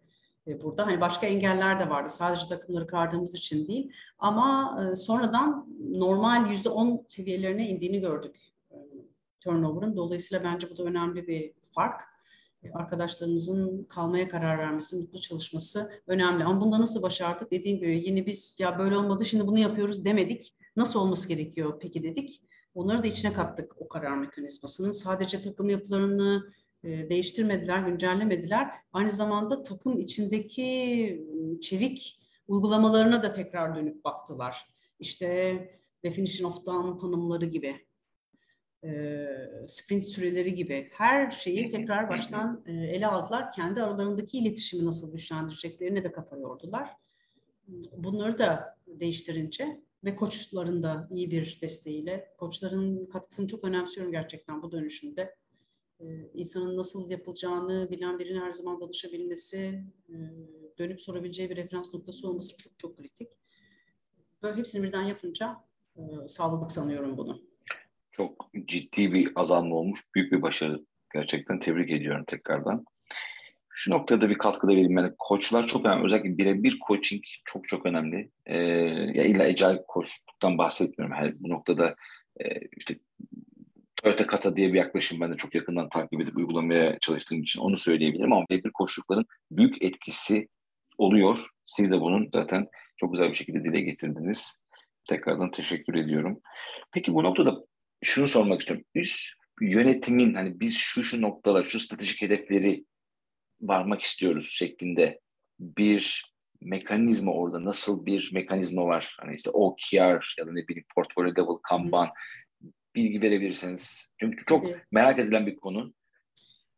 e, 0.48 0.64
burada. 0.64 0.86
Hani 0.88 1.02
başka 1.02 1.28
engeller 1.28 1.80
de 1.80 1.90
vardı. 1.90 2.10
Sadece 2.10 2.48
takımları 2.48 2.88
kardığımız 2.88 3.36
için 3.36 3.68
değil. 3.68 3.92
Ama 4.20 4.78
e, 4.92 4.96
sonradan 4.96 5.68
normal 5.92 6.52
yüzde 6.52 6.70
on 6.70 7.06
seviyelerine 7.08 7.70
indiğini 7.70 8.00
gördük 8.02 8.36
e, 8.72 8.78
turnover'ın. 9.40 9.98
Dolayısıyla 9.98 10.44
bence 10.44 10.70
bu 10.70 10.78
da 10.78 10.84
önemli 10.84 11.28
bir 11.28 11.54
fark. 11.76 12.02
Arkadaşlarımızın 12.74 13.84
kalmaya 13.84 14.30
karar 14.30 14.58
vermesi, 14.58 14.96
mutlu 14.96 15.20
çalışması 15.22 15.92
önemli. 16.08 16.44
Ama 16.44 16.62
bunda 16.62 16.80
nasıl 16.80 17.02
başardık? 17.02 17.52
Dediğim 17.52 17.78
gibi 17.80 18.04
yine 18.06 18.26
biz 18.26 18.58
ya 18.60 18.80
böyle 18.80 18.98
olmadı 18.98 19.26
şimdi 19.26 19.48
bunu 19.48 19.60
yapıyoruz 19.60 20.06
demedik. 20.06 20.56
Nasıl 20.76 21.00
olması 21.00 21.28
gerekiyor 21.28 21.80
peki 21.82 22.04
dedik. 22.04 22.42
Onları 22.76 23.04
da 23.04 23.08
içine 23.08 23.34
kattık 23.34 23.82
o 23.82 23.88
karar 23.88 24.18
mekanizmasının. 24.18 24.92
Sadece 24.92 25.42
takım 25.42 25.70
yapılarını 25.70 26.54
e, 26.84 27.10
değiştirmediler, 27.10 27.80
güncellemediler. 27.80 28.72
Aynı 28.94 29.12
zamanda 29.12 29.64
takım 29.64 30.00
içindeki 30.00 31.28
çevik 31.62 32.20
uygulamalarına 32.48 33.24
da 33.24 33.32
tekrar 33.32 33.76
dönüp 33.76 34.04
baktılar. 34.04 34.68
İşte 35.00 35.60
definition 36.04 36.52
of 36.52 36.66
done 36.66 36.98
tanımları 36.98 37.46
gibi, 37.46 37.86
e, 38.84 39.28
sprint 39.68 40.04
süreleri 40.04 40.56
gibi 40.56 40.90
her 40.94 41.32
şeyi 41.32 41.68
tekrar 41.70 42.10
baştan 42.10 42.64
e, 42.66 42.72
ele 42.72 43.08
aldılar. 43.08 43.52
Kendi 43.52 43.84
aralarındaki 43.84 44.38
iletişimi 44.38 44.86
nasıl 44.86 45.12
güçlendireceklerine 45.12 46.04
de 46.04 46.12
kafa 46.12 46.38
yordular. 46.38 46.90
Bunları 47.98 48.40
da 48.40 48.78
değiştirince 48.88 49.82
ve 50.04 50.16
koçların 50.16 50.84
da 50.84 51.08
iyi 51.12 51.32
bir 51.32 51.58
desteğiyle, 51.62 52.34
koçların 52.38 53.06
katkısını 53.06 53.48
çok 53.48 53.64
önemsiyorum 53.64 54.12
gerçekten 54.12 54.62
bu 54.62 54.72
dönüşümde 54.72 55.36
ee, 56.04 56.06
insanın 56.34 56.78
nasıl 56.78 57.10
yapılacağını 57.10 57.92
bilen 57.92 58.20
birinin 58.20 58.42
her 58.42 58.52
zaman 58.52 58.82
danışabilmesi, 58.82 59.84
e, 60.10 60.16
dönüp 60.78 61.02
sorabileceği 61.02 61.50
bir 61.50 61.56
referans 61.56 61.94
noktası 61.94 62.30
olması 62.30 62.58
çok 62.58 62.80
çok 62.80 62.98
kritik. 62.98 63.32
Böyle 64.44 64.58
hepsini 64.58 64.84
birden 64.84 65.02
yapınca 65.02 65.58
e, 65.96 66.02
sağladık 66.28 66.72
sanıyorum 66.72 67.18
bunu. 67.18 67.42
Çok 68.12 68.50
ciddi 68.66 69.14
bir 69.14 69.32
azalma 69.36 69.76
olmuş. 69.76 70.00
Büyük 70.16 70.32
bir 70.32 70.42
başarı. 70.42 70.86
Gerçekten 71.14 71.60
tebrik 71.60 71.92
ediyorum 71.92 72.26
tekrardan. 72.28 72.86
Şu 73.76 73.92
noktada 73.92 74.30
bir 74.30 74.38
katkıda 74.38 74.72
vereyim. 74.72 74.98
Yani 74.98 75.14
koçlar 75.20 75.68
çok 75.68 75.86
önemli. 75.86 76.06
Özellikle 76.06 76.38
birebir 76.38 76.80
coaching 76.88 77.24
çok 77.46 77.68
çok 77.68 77.86
önemli. 77.86 78.32
Ee, 78.46 78.58
ya 79.14 79.24
illa 79.24 79.44
agile 79.44 79.84
koçluktan 79.88 80.58
bahsetmiyorum. 80.58 81.16
Her, 81.16 81.40
bu 81.40 81.50
noktada 81.50 81.96
e, 82.40 82.46
işte 82.78 82.96
Toyota 83.96 84.28
Kata 84.28 84.56
diye 84.56 84.74
bir 84.74 84.78
yaklaşım 84.78 85.22
ben 85.22 85.32
de 85.32 85.38
çok 85.38 85.56
yakından 85.56 85.90
takip 85.90 86.22
edip 86.22 86.38
uygulamaya 86.38 87.00
çalıştığım 87.00 87.42
için 87.42 87.60
onu 87.60 87.78
söyleyebilirim 87.78 88.34
ama 88.34 88.46
birebir 88.50 88.72
koşulların 88.72 89.26
büyük 89.52 89.82
etkisi 89.82 90.48
oluyor. 90.98 91.40
Siz 91.66 91.92
de 91.92 92.02
bunun 92.02 92.30
zaten 92.34 92.68
çok 92.98 93.12
güzel 93.12 93.30
bir 93.30 93.36
şekilde 93.36 93.64
dile 93.64 93.82
getirdiniz. 93.82 94.62
Tekrardan 95.10 95.52
teşekkür 95.52 95.96
ediyorum. 95.96 96.40
Peki 96.92 97.14
bu 97.14 97.24
noktada 97.24 97.56
şunu 98.04 98.28
sormak 98.28 98.60
istiyorum. 98.60 98.86
Üst 98.96 99.30
yönetimin 99.62 100.34
hani 100.34 100.60
biz 100.60 100.78
şu 100.78 101.04
şu 101.04 101.22
noktalar, 101.22 101.64
şu 101.64 101.80
stratejik 101.80 102.22
hedefleri 102.22 102.86
varmak 103.68 104.02
istiyoruz 104.02 104.50
şeklinde 104.52 105.20
bir 105.60 106.34
mekanizma 106.62 107.34
orada 107.34 107.66
nasıl 107.66 108.06
bir 108.06 108.32
mekanizma 108.34 108.86
var? 108.86 109.18
Hani 109.20 109.36
işte 109.36 109.50
OKR 109.50 110.36
ya 110.40 110.48
da 110.48 110.52
ne 110.52 110.68
bileyim 110.68 110.86
portfolyo 110.96 111.32
level 111.32 111.58
kanban 111.64 112.10
bilgi 112.96 113.22
verebilirseniz. 113.22 114.16
Çünkü 114.20 114.46
çok 114.46 114.66
evet. 114.66 114.78
merak 114.92 115.20
edilen 115.20 115.48
bir 115.48 115.56
konu. 115.56 115.94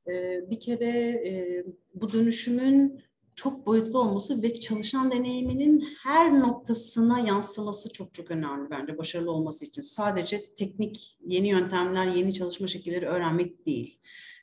Ee, 0.07 0.39
bir 0.51 0.59
kere 0.59 0.89
e, 1.09 1.63
bu 1.93 2.13
dönüşümün 2.13 3.01
çok 3.35 3.65
boyutlu 3.65 3.99
olması 3.99 4.41
ve 4.41 4.53
çalışan 4.53 5.11
deneyiminin 5.11 5.87
her 6.03 6.39
noktasına 6.39 7.19
yansıması 7.19 7.93
çok 7.93 8.13
çok 8.13 8.31
önemli 8.31 8.69
bence 8.69 8.97
başarılı 8.97 9.31
olması 9.31 9.65
için. 9.65 9.81
Sadece 9.81 10.53
teknik 10.55 11.17
yeni 11.25 11.49
yöntemler, 11.49 12.05
yeni 12.05 12.33
çalışma 12.33 12.67
şekilleri 12.67 13.05
öğrenmek 13.05 13.65
değil. 13.65 13.99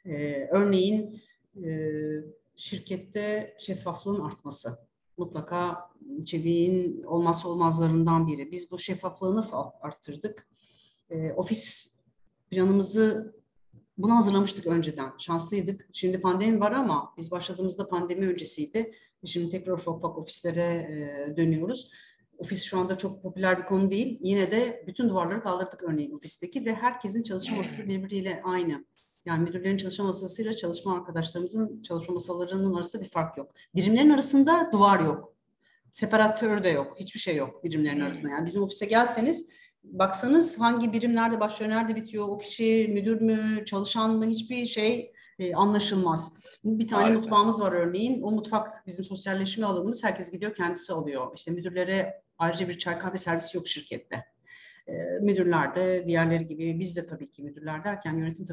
Ee, 0.07 0.49
örneğin 0.53 1.23
e, 1.57 1.71
şirkette 2.57 3.57
şeffaflığın 3.59 4.21
artması 4.21 4.79
mutlaka 5.19 5.91
çeviğin 6.25 7.03
olmazsa 7.03 7.49
olmazlarından 7.49 8.27
biri. 8.27 8.53
Biz 8.53 8.71
bu 8.71 8.79
şeffaflığı 8.79 9.37
nasıl 9.37 9.57
arttırdık? 9.81 10.47
e, 11.13 11.33
ofis 11.33 11.97
planımızı 12.51 13.37
bunu 13.99 14.17
hazırlamıştık 14.17 14.67
önceden. 14.67 15.13
Şanslıydık. 15.19 15.89
Şimdi 15.93 16.21
pandemi 16.21 16.61
var 16.61 16.73
ama 16.73 17.15
biz 17.19 17.31
başladığımızda 17.31 17.89
pandemi 17.89 18.27
öncesiydi. 18.27 18.93
Şimdi 19.25 19.49
tekrar 19.49 19.73
ufak 19.73 19.95
ufak 19.97 20.19
ofislere 20.19 20.63
e, 20.63 21.37
dönüyoruz. 21.37 21.91
Ofis 22.39 22.63
şu 22.63 22.79
anda 22.79 22.99
çok 22.99 23.23
popüler 23.23 23.59
bir 23.59 23.67
konu 23.67 23.91
değil. 23.91 24.19
Yine 24.23 24.51
de 24.51 24.85
bütün 24.87 25.09
duvarları 25.09 25.43
kaldırdık 25.43 25.83
örneğin 25.83 26.13
ofisteki 26.13 26.65
ve 26.65 26.75
herkesin 26.75 27.23
çalışma 27.23 27.57
masası 27.57 27.89
birbiriyle 27.89 28.43
aynı. 28.45 28.85
Yani 29.25 29.43
müdürlerin 29.43 29.77
çalışma 29.77 30.05
masasıyla 30.05 30.57
çalışma 30.57 30.95
arkadaşlarımızın 30.95 31.83
çalışma 31.83 32.15
masalarının 32.15 32.75
arasında 32.75 33.03
bir 33.03 33.09
fark 33.09 33.37
yok. 33.37 33.53
Birimlerin 33.75 34.11
arasında 34.11 34.71
duvar 34.73 35.01
yok. 35.01 35.35
Separatör 35.93 36.65
de 36.65 36.69
yok. 36.69 36.97
Hiçbir 37.01 37.21
şey 37.21 37.37
yok 37.37 37.65
birimlerin 37.65 38.01
arasında. 38.01 38.31
Yani 38.31 38.47
bizim 38.47 38.63
ofise 38.63 38.87
gelseniz 38.87 39.51
baksanız 39.85 40.61
hangi 40.61 40.93
birimlerde 40.93 41.41
başlıyor, 41.41 41.73
nerede 41.73 41.97
bitiyor, 41.97 42.29
o 42.29 42.39
kişi 42.39 42.91
müdür 42.93 43.21
mü, 43.21 43.65
çalışan 43.65 44.11
mı 44.17 44.27
hiçbir 44.27 44.67
şey 44.67 45.13
e, 45.39 45.55
anlaşılmaz. 45.55 46.47
Bir 46.65 46.89
tane 46.89 47.03
Harika. 47.03 47.19
mutfağımız 47.19 47.61
var 47.61 47.73
örneğin. 47.73 48.23
O 48.23 48.31
mutfak 48.31 48.87
bizim 48.87 49.05
sosyalleşme 49.05 49.67
alanımız. 49.67 50.05
Herkes 50.05 50.33
gidiyor 50.33 50.55
kendisi 50.55 50.93
alıyor. 50.93 51.33
İşte 51.35 51.51
müdürlere 51.51 52.23
ayrıca 52.39 52.69
bir 52.69 52.79
çay 52.79 52.99
kahve 52.99 53.17
servisi 53.17 53.57
yok 53.57 53.69
şirkette. 53.69 54.25
E, 54.87 54.93
müdürler 55.21 55.75
de 55.75 56.05
diğerleri 56.07 56.47
gibi 56.47 56.79
biz 56.79 56.97
de 56.97 57.07
tabii 57.07 57.31
ki 57.31 57.43
müdürler 57.43 57.85
derken 57.85 58.17
yönetim 58.17 58.47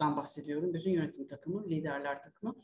takımından 0.00 0.16
bahsediyorum. 0.16 0.74
Bütün 0.74 0.90
yönetim 0.90 1.26
takımı, 1.26 1.68
liderler 1.68 2.22
takımı. 2.22 2.54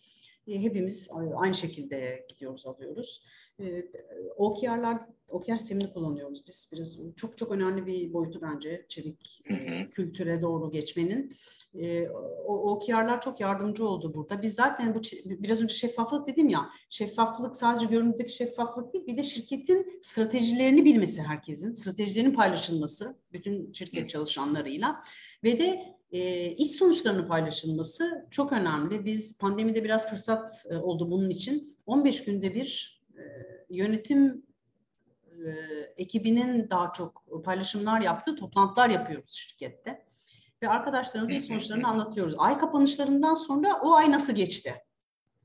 E, 0.49 0.63
hepimiz 0.63 1.11
aynı 1.37 1.55
şekilde 1.55 2.27
gidiyoruz, 2.29 2.67
alıyoruz. 2.67 3.25
E, 3.61 3.91
OKR'lar, 4.37 4.99
OKR 5.29 5.57
sistemini 5.57 5.93
kullanıyoruz 5.93 6.47
biz. 6.47 6.71
Biraz 6.73 6.99
çok 7.17 7.39
çok 7.39 7.53
önemli 7.53 7.87
bir 7.87 8.13
boyutu 8.13 8.41
bence 8.43 8.87
çevik 8.89 9.43
hı 9.49 9.55
hı. 9.55 9.91
kültüre 9.91 10.43
doğru 10.43 10.71
geçmenin. 10.71 11.33
E, 11.75 12.09
o 12.47 12.73
OKR'lar 12.73 13.21
çok 13.21 13.41
yardımcı 13.41 13.89
oldu 13.89 14.15
burada. 14.15 14.43
Biz 14.43 14.55
zaten 14.55 14.95
bu 14.95 15.01
biraz 15.25 15.63
önce 15.63 15.75
şeffaflık 15.75 16.29
dedim 16.29 16.49
ya. 16.49 16.71
Şeffaflık 16.91 17.57
sadece 17.57 17.87
görünümdeki 17.87 18.33
şeffaflık 18.33 18.95
değil, 18.95 19.07
bir 19.07 19.17
de 19.17 19.23
şirketin 19.23 19.99
stratejilerini 20.03 20.85
bilmesi 20.85 21.23
herkesin, 21.23 21.73
stratejilerinin 21.73 22.35
paylaşılması 22.35 23.19
bütün 23.33 23.73
şirket 23.73 24.11
çalışanlarıyla 24.11 25.01
ve 25.45 25.59
de 25.59 25.97
e, 26.13 26.51
iş 26.51 26.71
sonuçlarının 26.71 27.29
paylaşılması 27.29 28.27
çok 28.31 28.53
önemli. 28.53 29.05
Biz 29.05 29.39
pandemide 29.39 29.85
biraz 29.85 30.11
fırsat 30.11 30.67
e, 30.71 30.77
oldu 30.77 31.11
bunun 31.11 31.31
için. 31.31 31.69
15 31.87 32.25
günde 32.25 32.55
bir 32.55 32.96
e, 32.96 32.96
yönetim 33.71 34.47
e, 35.47 35.51
ekibinin 35.97 36.71
daha 36.71 36.93
çok 36.93 37.25
paylaşımlar 37.45 38.01
yaptığı 38.01 38.37
toplantılar 38.37 38.91
yapıyoruz 38.91 39.33
şirkette. 39.33 40.05
Ve 40.63 40.69
arkadaşlarımıza 40.69 41.35
iş 41.35 41.45
sonuçlarını 41.45 41.89
anlatıyoruz. 41.89 42.35
Ay 42.39 42.59
kapanışlarından 42.59 43.35
sonra 43.35 43.81
o 43.83 43.95
ay 43.95 44.13
nasıl 44.13 44.33
geçti? 44.33 44.75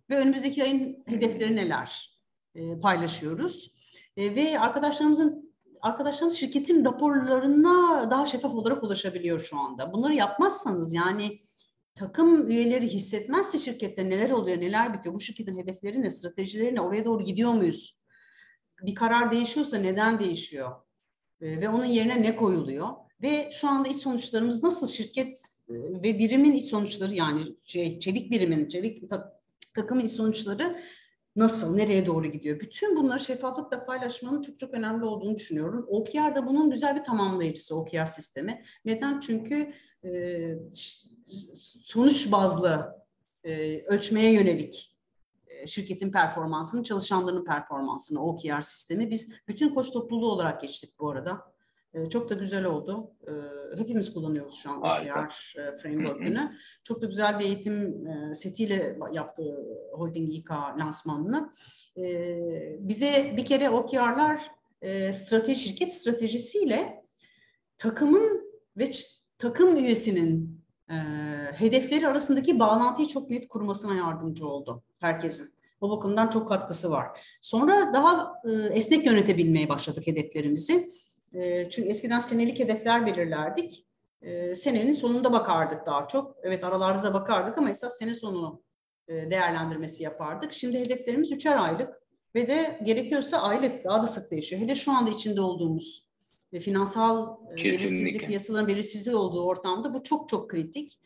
Ve 0.10 0.18
önümüzdeki 0.18 0.64
ayın 0.64 1.04
hedefleri 1.06 1.56
neler? 1.56 2.20
E, 2.56 2.80
paylaşıyoruz. 2.80 3.76
E, 4.18 4.36
ve 4.36 4.60
arkadaşlarımızın 4.60 5.54
arkadaşlarımız 5.82 6.38
şirketin 6.38 6.86
raporlarına 6.86 8.12
daha 8.12 8.26
şeffaf 8.26 8.54
olarak 8.54 8.84
ulaşabiliyor 8.84 9.40
şu 9.40 9.60
anda. 9.60 9.94
Bunları 9.94 10.14
yapmazsanız 10.14 10.94
yani 10.94 11.40
takım 12.02 12.50
üyeleri 12.50 12.88
hissetmezse 12.88 13.60
şirkette 13.60 14.10
neler 14.10 14.30
oluyor, 14.30 14.60
neler 14.60 14.94
bitiyor, 14.94 15.16
bu 15.16 15.20
şirketin 15.20 15.58
hedefleri 15.58 16.02
ne, 16.02 16.10
stratejileri 16.10 16.76
ne, 16.76 16.82
oraya 16.82 17.06
doğru 17.06 17.24
gidiyor 17.24 17.52
muyuz? 17.52 18.02
Bir 18.82 18.96
karar 18.96 19.32
değişiyorsa 19.32 19.78
neden 19.78 20.20
değişiyor? 20.20 20.72
Ve 21.42 21.70
onun 21.70 21.86
yerine 21.86 22.22
ne 22.22 22.36
koyuluyor? 22.36 22.90
Ve 23.22 23.50
şu 23.52 23.68
anda 23.70 23.90
iş 23.90 23.96
sonuçlarımız 23.96 24.64
nasıl 24.64 24.88
şirket 24.88 25.42
ve 25.70 26.20
birimin 26.20 26.52
iş 26.52 26.66
sonuçları 26.66 27.14
yani 27.14 27.56
şey, 27.64 28.00
çevik 28.00 28.32
birimin, 28.32 28.68
çevik 28.68 29.10
ta, 29.10 29.42
takımın 29.76 30.06
iş 30.06 30.12
sonuçları 30.12 30.80
nasıl, 31.36 31.76
nereye 31.76 32.06
doğru 32.06 32.28
gidiyor? 32.28 32.60
Bütün 32.60 32.96
bunları 32.96 33.20
şeffaflıkla 33.20 33.86
paylaşmanın 33.86 34.42
çok 34.42 34.60
çok 34.60 34.74
önemli 34.74 35.06
olduğunu 35.06 35.36
düşünüyorum. 35.36 35.86
OKR 35.88 36.36
da 36.36 36.48
bunun 36.48 36.72
güzel 36.72 36.96
bir 36.96 37.04
tamamlayıcısı 37.04 37.76
OKR 37.76 38.06
sistemi. 38.06 38.64
Neden? 38.86 39.20
Çünkü 39.20 39.74
e, 40.04 40.10
sonuç 41.84 42.32
bazlı 42.32 43.02
e, 43.44 43.82
ölçmeye 43.84 44.34
yönelik 44.34 44.98
e, 45.48 45.68
şirketin 45.68 46.12
performansını, 46.12 46.84
çalışanların 46.84 47.46
performansını 47.46 48.26
OKR 48.26 48.62
sistemi. 48.62 49.12
Biz 49.12 49.34
bütün 49.48 49.74
koç 49.74 49.92
topluluğu 49.92 50.32
olarak 50.32 50.62
geçtik 50.62 51.00
bu 51.00 51.10
arada. 51.10 51.52
E, 51.94 52.10
çok 52.10 52.30
da 52.30 52.34
güzel 52.34 52.66
oldu. 52.66 53.12
E, 53.28 53.32
hepimiz 53.80 54.14
kullanıyoruz 54.14 54.56
şu 54.56 54.72
an 54.72 54.78
OKR 54.78 55.60
e, 55.60 55.78
framework'ünü. 55.78 56.52
Çok 56.84 57.02
da 57.02 57.06
güzel 57.06 57.40
bir 57.40 57.46
eğitim 57.46 58.08
e, 58.08 58.36
setiyle 58.36 58.98
yaptı 59.12 59.44
Holding 59.92 60.34
İK 60.34 60.52
lansmanını. 60.52 61.52
E, 61.98 62.38
bize 62.80 63.34
bir 63.38 63.46
kere 63.46 63.70
OKR'lar 63.70 64.52
e, 64.82 65.14
strateji, 65.14 65.60
şirket 65.60 65.94
stratejisiyle 65.94 67.04
takımın 67.78 68.52
ve 68.78 68.92
takım 69.38 69.78
üyesinin 69.78 70.61
e, 70.92 70.96
hedefleri 71.56 72.08
arasındaki 72.08 72.60
bağlantıyı 72.60 73.08
çok 73.08 73.30
net 73.30 73.48
kurmasına 73.48 73.96
yardımcı 73.96 74.48
oldu 74.48 74.84
herkesin. 75.00 75.50
O 75.82 75.90
bakımdan 75.90 76.28
çok 76.28 76.50
katkısı 76.50 76.92
var. 76.92 77.22
Sonra 77.42 77.94
daha 77.94 78.34
e, 78.46 78.52
esnek 78.52 79.06
yönetebilmeye 79.06 79.70
başladık 79.70 80.08
hedeflerimizi. 80.08 80.90
E, 81.34 81.70
çünkü 81.70 81.90
eskiden 81.90 82.20
senelik 82.20 82.60
hedefler 82.60 83.06
belirlerdik. 83.06 83.88
E, 84.22 84.56
senenin 84.56 84.92
sonunda 84.92 85.34
bakardık 85.34 85.86
daha 85.86 86.08
çok. 86.08 86.36
Evet 86.44 86.64
aralarda 86.64 87.04
da 87.04 87.14
bakardık 87.14 87.58
ama 87.58 87.70
esas 87.70 87.98
sene 87.98 88.16
sonu 88.16 88.64
e, 89.08 89.14
değerlendirmesi 89.14 90.04
yapardık. 90.04 90.54
Şimdi 90.54 90.80
hedeflerimiz 90.80 91.32
üçer 91.32 91.58
aylık 91.58 92.02
ve 92.36 92.48
de 92.48 92.80
gerekiyorsa 92.84 93.38
aylık 93.38 93.84
daha 93.84 94.04
da 94.04 94.08
sık 94.08 94.32
değişiyor. 94.32 94.62
Hele 94.62 94.76
şu 94.76 94.92
anda 94.92 95.10
içinde 95.10 95.42
olduğumuz 95.42 96.11
ve 96.54 96.60
finansal 96.60 97.38
e, 97.52 97.56
Kesinlikle. 97.56 97.96
belirsizlik, 97.96 98.28
piyasaların 98.28 98.68
belirsizliği 98.68 99.16
olduğu 99.16 99.46
ortamda 99.46 99.94
bu 99.94 100.04
çok 100.04 100.30
çok 100.30 100.50
kritik. 100.50 101.00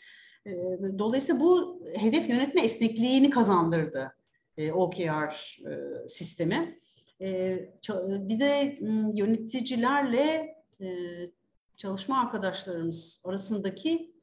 E, 0.45 0.51
dolayısıyla 0.99 1.41
bu 1.41 1.81
hedef 1.95 2.29
yönetme 2.29 2.61
esnekliğini 2.61 3.29
kazandırdı 3.29 4.15
e, 4.57 4.71
OKR 4.71 5.61
sistemi. 6.07 6.77
Bir 7.19 8.39
de 8.39 8.79
yöneticilerle 9.13 10.55
çalışma 11.77 12.21
arkadaşlarımız 12.21 13.23
arasındaki 13.25 14.15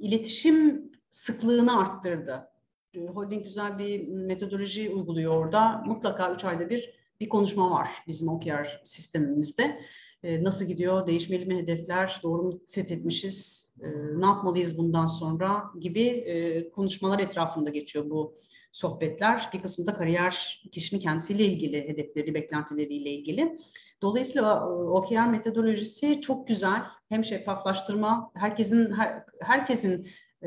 iletişim 0.00 0.90
sıklığını 1.10 1.78
arttırdı. 1.78 2.48
Holding 2.96 3.44
güzel 3.44 3.78
bir 3.78 4.08
metodoloji 4.08 4.90
uyguluyor 4.90 5.36
orada. 5.36 5.82
Mutlaka 5.86 6.32
üç 6.34 6.44
ayda 6.44 6.70
bir 6.70 6.94
bir 7.20 7.28
konuşma 7.28 7.70
var 7.70 7.90
bizim 8.06 8.28
OKR 8.28 8.80
sistemimizde. 8.84 9.80
E, 10.24 10.44
nasıl 10.44 10.64
gidiyor, 10.64 11.06
değişmeli 11.06 11.46
mi 11.46 11.56
hedefler, 11.56 12.20
doğru 12.22 12.42
mu 12.42 12.60
set 12.66 12.90
etmişiz, 12.90 13.70
e, 13.82 13.88
ne 14.20 14.26
yapmalıyız 14.26 14.78
bundan 14.78 15.06
sonra 15.06 15.64
gibi 15.80 16.02
e, 16.02 16.70
konuşmalar 16.70 17.18
etrafında 17.18 17.70
geçiyor 17.70 18.10
bu 18.10 18.34
sohbetler. 18.72 19.50
Bir 19.52 19.62
kısmı 19.62 19.86
da 19.86 19.94
kariyer 19.94 20.64
kişinin 20.72 21.00
kendisiyle 21.00 21.44
ilgili, 21.44 21.88
hedefleri, 21.88 22.34
beklentileriyle 22.34 23.10
ilgili. 23.10 23.56
Dolayısıyla 24.02 24.68
OKR 24.70 25.26
metodolojisi 25.30 26.20
çok 26.20 26.48
güzel. 26.48 26.82
Hem 27.08 27.24
şeffaflaştırma, 27.24 28.30
herkesin 28.34 28.92
her, 28.92 29.24
herkesin 29.42 30.06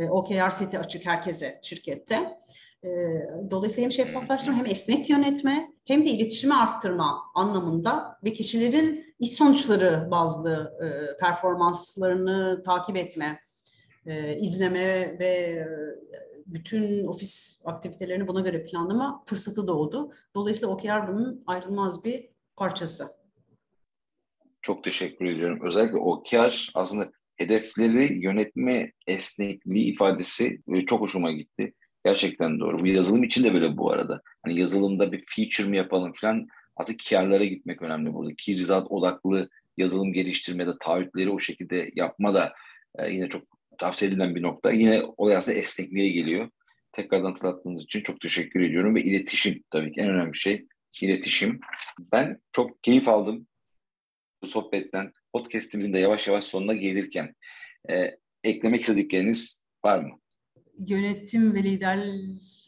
OKR 0.09 0.49
seti 0.49 0.79
açık 0.79 1.05
herkese 1.05 1.59
şirkette. 1.63 2.37
Dolayısıyla 3.51 3.83
hem 3.83 3.91
şeffaflaştırma 3.91 4.57
hem 4.57 4.65
esnek 4.65 5.09
yönetme 5.09 5.73
hem 5.85 6.03
de 6.03 6.09
iletişimi 6.09 6.53
arttırma 6.53 7.21
anlamında 7.35 8.19
ve 8.23 8.33
kişilerin 8.33 9.15
iş 9.19 9.31
sonuçları 9.31 10.07
bazlı 10.11 10.77
performanslarını 11.19 12.61
takip 12.65 12.97
etme, 12.97 13.39
izleme 14.39 15.19
ve 15.19 15.65
bütün 16.45 17.07
ofis 17.07 17.61
aktivitelerini 17.65 18.27
buna 18.27 18.41
göre 18.41 18.65
planlama 18.65 19.23
fırsatı 19.25 19.67
doğdu. 19.67 20.11
Dolayısıyla 20.35 20.73
OKR 20.73 21.07
bunun 21.07 21.43
ayrılmaz 21.47 22.05
bir 22.05 22.29
parçası. 22.55 23.07
Çok 24.61 24.83
teşekkür 24.83 25.25
ediyorum. 25.25 25.59
Özellikle 25.63 25.97
OKR 25.97 26.71
aslında 26.73 27.11
hedefleri 27.35 28.23
yönetme 28.23 28.91
esnekliği 29.07 29.85
ifadesi 29.85 30.61
çok 30.87 31.01
hoşuma 31.01 31.31
gitti. 31.31 31.73
Gerçekten 32.07 32.59
doğru. 32.59 32.79
Bu 32.79 32.87
yazılım 32.87 33.23
için 33.23 33.43
de 33.43 33.53
böyle 33.53 33.77
bu 33.77 33.91
arada. 33.91 34.21
Hani 34.43 34.59
yazılımda 34.59 35.11
bir 35.11 35.23
feature 35.27 35.67
mi 35.67 35.77
yapalım 35.77 36.11
falan 36.15 36.47
aslında 36.75 36.97
karlara 37.09 37.45
gitmek 37.45 37.81
önemli 37.81 38.13
burada. 38.13 38.31
Key 38.37 38.57
result 38.57 38.91
odaklı 38.91 39.49
yazılım 39.77 40.13
geliştirme 40.13 40.67
de 40.67 40.71
taahhütleri 40.79 41.29
o 41.29 41.39
şekilde 41.39 41.91
yapma 41.95 42.33
da 42.33 42.53
e, 42.99 43.09
yine 43.11 43.29
çok 43.29 43.43
tavsiye 43.77 44.11
edilen 44.11 44.35
bir 44.35 44.41
nokta. 44.41 44.71
Yine 44.71 45.03
olay 45.17 45.35
aslında 45.35 45.57
esnekliğe 45.57 46.09
geliyor. 46.09 46.49
Tekrardan 46.91 47.27
hatırlattığınız 47.27 47.83
için 47.83 48.01
çok 48.01 48.21
teşekkür 48.21 48.61
ediyorum 48.61 48.95
ve 48.95 49.01
iletişim 49.01 49.63
tabii 49.69 49.91
ki 49.91 50.01
en 50.01 50.09
önemli 50.09 50.35
şey 50.35 50.65
iletişim. 51.01 51.59
Ben 52.11 52.41
çok 52.51 52.83
keyif 52.83 53.07
aldım 53.07 53.47
bu 54.41 54.47
sohbetten. 54.47 55.11
Podcast'imizin 55.33 55.93
de 55.93 55.99
yavaş 55.99 56.27
yavaş 56.27 56.43
sonuna 56.43 56.73
gelirken 56.73 57.35
e, 57.89 58.17
eklemek 58.43 58.81
istedikleriniz 58.81 59.65
var 59.85 59.99
mı? 59.99 60.19
Yönetim 60.77 61.53
ve 61.53 61.63
lider 61.63 62.11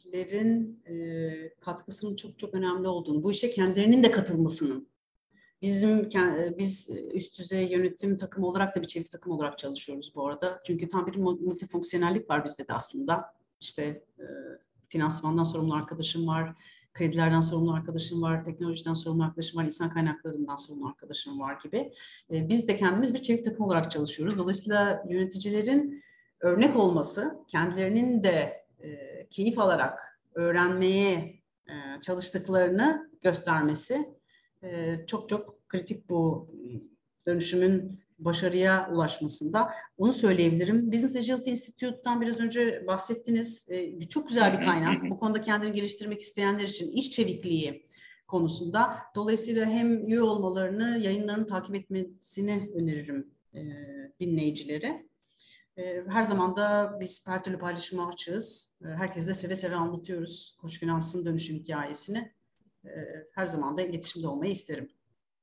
kişilerin 0.10 0.84
e, 0.88 1.54
katkısının 1.60 2.16
çok 2.16 2.40
çok 2.40 2.54
önemli 2.54 2.88
olduğunu, 2.88 3.24
bu 3.24 3.32
işe 3.32 3.52
kendilerinin 3.52 4.04
de 4.04 4.12
katılmasının. 4.12 4.90
Bizim 5.62 6.10
biz 6.58 6.90
üst 7.14 7.40
düzey 7.40 7.72
yönetim 7.72 8.18
takımı 8.18 8.48
olarak 8.48 8.76
da 8.76 8.82
bir 8.82 8.88
çevik 8.88 9.12
takım 9.12 9.32
olarak 9.32 9.58
çalışıyoruz 9.58 10.12
bu 10.16 10.28
arada. 10.28 10.62
Çünkü 10.66 10.88
tam 10.88 11.08
bir 11.08 11.16
multifonksiyonellik 11.16 12.30
var 12.30 12.46
bizde 12.46 12.68
de 12.68 12.74
aslında. 12.74 13.26
İşte 13.62 14.04
e, 14.20 14.26
finansmandan 14.88 15.44
sorumlu 15.44 15.74
arkadaşım 15.74 16.28
var, 16.28 16.54
kredilerden 16.94 17.42
sorumlu 17.42 17.74
arkadaşım 17.74 18.22
var, 18.22 18.44
teknolojiden 18.44 18.94
sorumlu 18.94 19.24
arkadaşım 19.24 19.60
var, 19.60 19.66
insan 19.66 19.90
kaynaklarından 19.90 20.56
sorumlu 20.56 20.88
arkadaşım 20.88 21.40
var 21.40 21.60
gibi. 21.64 21.92
E, 22.32 22.50
biz 22.50 22.68
de 22.68 22.78
kendimiz 22.78 23.14
bir 23.14 23.22
çevik 23.22 23.46
takım 23.46 23.66
olarak 23.66 23.92
çalışıyoruz. 23.92 24.38
Dolayısıyla 24.38 25.04
yöneticilerin 25.10 26.04
örnek 26.40 26.76
olması, 26.76 27.46
kendilerinin 27.48 28.24
de 28.24 28.66
e, 28.84 28.90
keyif 29.30 29.60
alarak 29.60 30.20
öğrenmeye 30.36 31.42
e, 31.68 32.02
çalıştıklarını 32.02 33.10
göstermesi 33.22 34.10
e, 34.64 34.96
çok 35.08 35.30
çok 35.30 35.70
kritik 35.70 36.10
bu 36.10 36.52
dönüşümün 37.26 38.00
başarıya 38.20 38.90
ulaşmasında. 38.94 39.72
Onu 39.98 40.14
söyleyebilirim. 40.14 40.92
Business 40.92 41.16
Agility 41.16 41.52
Institute'dan 41.52 42.22
biraz 42.22 42.40
önce 42.40 42.88
bahsettiniz. 42.88 43.68
E, 43.70 44.00
çok 44.00 44.28
güzel 44.28 44.60
bir 44.60 44.66
kaynak. 44.66 45.10
Bu 45.10 45.18
konuda 45.18 45.42
kendini 45.42 45.72
geliştirmek 45.72 46.22
isteyenler 46.22 46.64
için 46.64 46.92
iş 46.92 47.12
çevikliği 47.12 47.86
konusunda. 48.28 48.98
Dolayısıyla 49.16 49.66
hem 49.66 50.08
üye 50.08 50.22
olmalarını, 50.22 51.00
yayınlarını 51.00 51.48
takip 51.48 51.76
etmesini 51.76 52.72
öneririm 52.76 53.28
e, 53.54 53.60
dinleyicilere. 54.20 55.09
Ee, 55.80 56.04
her 56.10 56.24
zaman 56.24 56.56
da 56.56 56.98
biz 57.00 57.28
her 57.28 57.44
türlü 57.44 57.60
paylaşıma 57.60 58.08
açığız. 58.08 58.78
Ee, 58.82 58.88
herkese 58.88 59.28
de 59.28 59.34
seve 59.34 59.56
seve 59.56 59.76
anlatıyoruz 59.76 60.58
Koç 60.62 60.80
Finans'ın 60.80 61.26
dönüşüm 61.26 61.56
hikayesini. 61.56 62.32
Ee, 62.86 62.90
her 63.36 63.46
zaman 63.46 63.78
da 63.78 63.82
iletişimde 63.82 64.28
olmayı 64.28 64.52
isterim. 64.52 64.90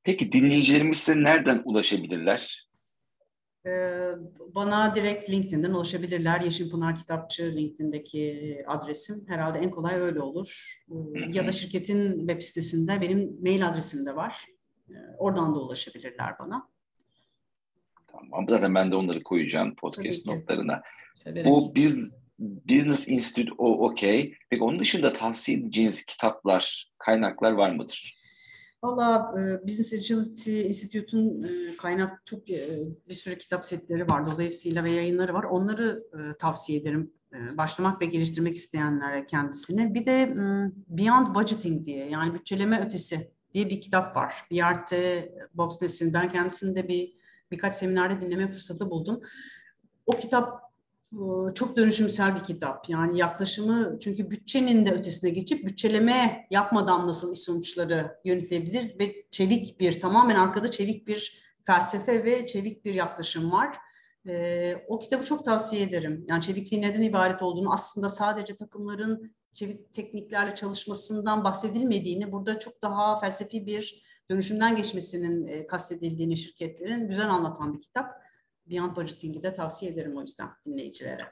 Peki 0.04 0.32
dinleyicilerimiz 0.32 0.98
size 0.98 1.22
nereden 1.22 1.62
ulaşabilirler? 1.64 2.66
Bana 4.54 4.94
direkt 4.94 5.30
LinkedIn'den 5.30 5.70
ulaşabilirler. 5.70 6.40
Yeşim 6.40 6.70
Pınar 6.70 6.96
Kitapçı 6.96 7.52
LinkedIn'deki 7.56 8.64
adresim. 8.66 9.24
Herhalde 9.28 9.58
en 9.58 9.70
kolay 9.70 9.94
öyle 9.94 10.20
olur. 10.20 10.80
Ya 11.32 11.46
da 11.46 11.52
şirketin 11.52 12.18
web 12.18 12.42
sitesinde 12.42 13.00
benim 13.00 13.36
mail 13.42 13.68
adresim 13.68 14.06
de 14.06 14.16
var. 14.16 14.46
oradan 15.18 15.54
da 15.54 15.58
ulaşabilirler 15.58 16.38
bana. 16.38 16.68
Tamam. 18.20 18.46
Zaten 18.48 18.74
ben 18.74 18.90
de 18.90 18.96
onları 18.96 19.22
koyacağım 19.22 19.74
podcast 19.74 20.26
notlarına. 20.26 20.82
Severim. 21.14 21.50
Bu 21.50 21.74
biz 21.74 22.16
Business 22.38 23.08
Institute 23.08 23.52
o 23.58 23.86
okey. 23.86 24.34
Peki 24.50 24.62
onun 24.62 24.78
dışında 24.78 25.12
tavsiye 25.12 25.58
edeceğiniz 25.58 26.04
kitaplar, 26.04 26.90
kaynaklar 26.98 27.52
var 27.52 27.70
mıdır? 27.70 28.16
Valla 28.82 29.34
e, 29.40 29.66
Business 29.68 29.92
Agility 29.92 30.68
Institute'un 30.68 31.42
e, 31.42 31.76
kaynak 31.76 32.26
çok 32.26 32.50
e, 32.50 32.68
bir 33.08 33.14
sürü 33.14 33.38
kitap 33.38 33.64
setleri 33.64 34.08
var. 34.08 34.26
Dolayısıyla 34.26 34.84
ve 34.84 34.90
yayınları 34.90 35.34
var. 35.34 35.44
Onları 35.44 36.04
e, 36.12 36.36
tavsiye 36.38 36.78
ederim. 36.78 37.12
E, 37.32 37.56
başlamak 37.56 38.00
ve 38.00 38.06
geliştirmek 38.06 38.56
isteyenlere 38.56 39.26
kendisini. 39.26 39.94
Bir 39.94 40.06
de 40.06 40.22
e, 40.22 40.36
Beyond 40.88 41.34
Budgeting 41.34 41.86
diye 41.86 42.08
yani 42.08 42.34
bütçeleme 42.34 42.86
ötesi 42.86 43.30
diye 43.54 43.70
bir 43.70 43.80
kitap 43.80 44.16
var. 44.16 44.34
BRT 44.50 44.92
Boxness'in. 45.54 46.12
Ben 46.12 46.28
kendisinde 46.28 46.88
bir 46.88 47.15
birkaç 47.50 47.74
seminerde 47.74 48.20
dinleme 48.20 48.50
fırsatı 48.50 48.90
buldum. 48.90 49.20
O 50.06 50.12
kitap 50.12 50.62
e, 51.12 51.54
çok 51.54 51.76
dönüşümsel 51.76 52.34
bir 52.36 52.44
kitap. 52.44 52.88
Yani 52.88 53.18
yaklaşımı 53.18 53.98
çünkü 54.00 54.30
bütçenin 54.30 54.86
de 54.86 54.92
ötesine 54.92 55.30
geçip 55.30 55.66
bütçeleme 55.66 56.46
yapmadan 56.50 57.06
nasıl 57.06 57.32
iş 57.32 57.38
sonuçları 57.38 58.16
yönetilebilir 58.24 58.98
ve 58.98 59.14
çevik 59.30 59.80
bir 59.80 60.00
tamamen 60.00 60.36
arkada 60.36 60.70
çevik 60.70 61.06
bir 61.06 61.46
felsefe 61.66 62.24
ve 62.24 62.46
çevik 62.46 62.84
bir 62.84 62.94
yaklaşım 62.94 63.52
var. 63.52 63.76
Ee, 64.28 64.74
o 64.88 64.98
kitabı 64.98 65.24
çok 65.24 65.44
tavsiye 65.44 65.82
ederim. 65.82 66.24
Yani 66.28 66.42
çevikliğin 66.42 66.82
neden 66.82 67.02
ibaret 67.02 67.42
olduğunu 67.42 67.72
aslında 67.72 68.08
sadece 68.08 68.56
takımların 68.56 69.32
çevik 69.52 69.92
tekniklerle 69.92 70.54
çalışmasından 70.54 71.44
bahsedilmediğini, 71.44 72.32
burada 72.32 72.58
çok 72.58 72.82
daha 72.82 73.20
felsefi 73.20 73.66
bir 73.66 74.05
dönüşümden 74.30 74.76
geçmesinin 74.76 75.46
e, 75.46 75.66
kastedildiğini 75.66 76.36
şirketlerin 76.36 77.08
güzel 77.08 77.28
anlatan 77.28 77.74
bir 77.74 77.80
kitap. 77.80 78.26
Beyond 78.66 78.96
Budgeting'i 78.96 79.42
de 79.42 79.54
tavsiye 79.54 79.92
ederim 79.92 80.16
o 80.16 80.22
yüzden 80.22 80.48
dinleyicilere. 80.66 81.22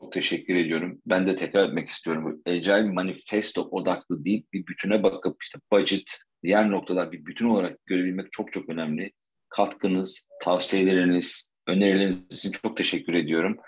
Çok 0.00 0.12
teşekkür 0.12 0.54
ediyorum. 0.54 1.02
Ben 1.06 1.26
de 1.26 1.36
tekrar 1.36 1.68
etmek 1.68 1.88
istiyorum. 1.88 2.42
Agile 2.46 2.82
manifesto 2.82 3.62
odaklı 3.62 4.24
değil, 4.24 4.46
bir 4.52 4.66
bütüne 4.66 5.02
bakıp 5.02 5.42
işte 5.42 5.58
budget, 5.72 6.22
diğer 6.42 6.70
noktalar 6.70 7.12
bir 7.12 7.26
bütün 7.26 7.48
olarak 7.48 7.86
görebilmek 7.86 8.32
çok 8.32 8.52
çok 8.52 8.68
önemli. 8.68 9.12
Katkınız, 9.48 10.30
tavsiyeleriniz, 10.42 11.56
önerileriniz 11.66 12.26
için 12.30 12.50
çok 12.50 12.76
teşekkür 12.76 13.14
ediyorum. 13.14 13.58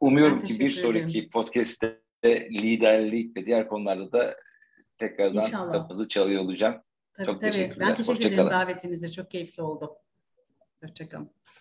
Umuyorum 0.00 0.42
ki 0.42 0.60
bir 0.60 0.70
sonraki 0.70 1.18
ederim. 1.18 1.30
podcast'te 1.30 2.00
liderlik 2.50 3.36
ve 3.36 3.46
diğer 3.46 3.68
konularda 3.68 4.12
da 4.12 4.36
tekrardan 4.98 5.42
İnşallah. 5.42 5.72
kapımızı 5.72 6.08
çalıyor 6.08 6.42
olacağım. 6.42 6.82
Tabii, 7.16 7.26
çok 7.26 7.40
tabii. 7.40 7.76
Ben 7.80 7.96
teşekkür 7.96 8.24
ederim 8.26 8.50
davetinize. 8.50 9.10
Çok 9.12 9.30
keyifli 9.30 9.62
oldu. 9.62 9.96
Hoşçakalın. 10.82 11.30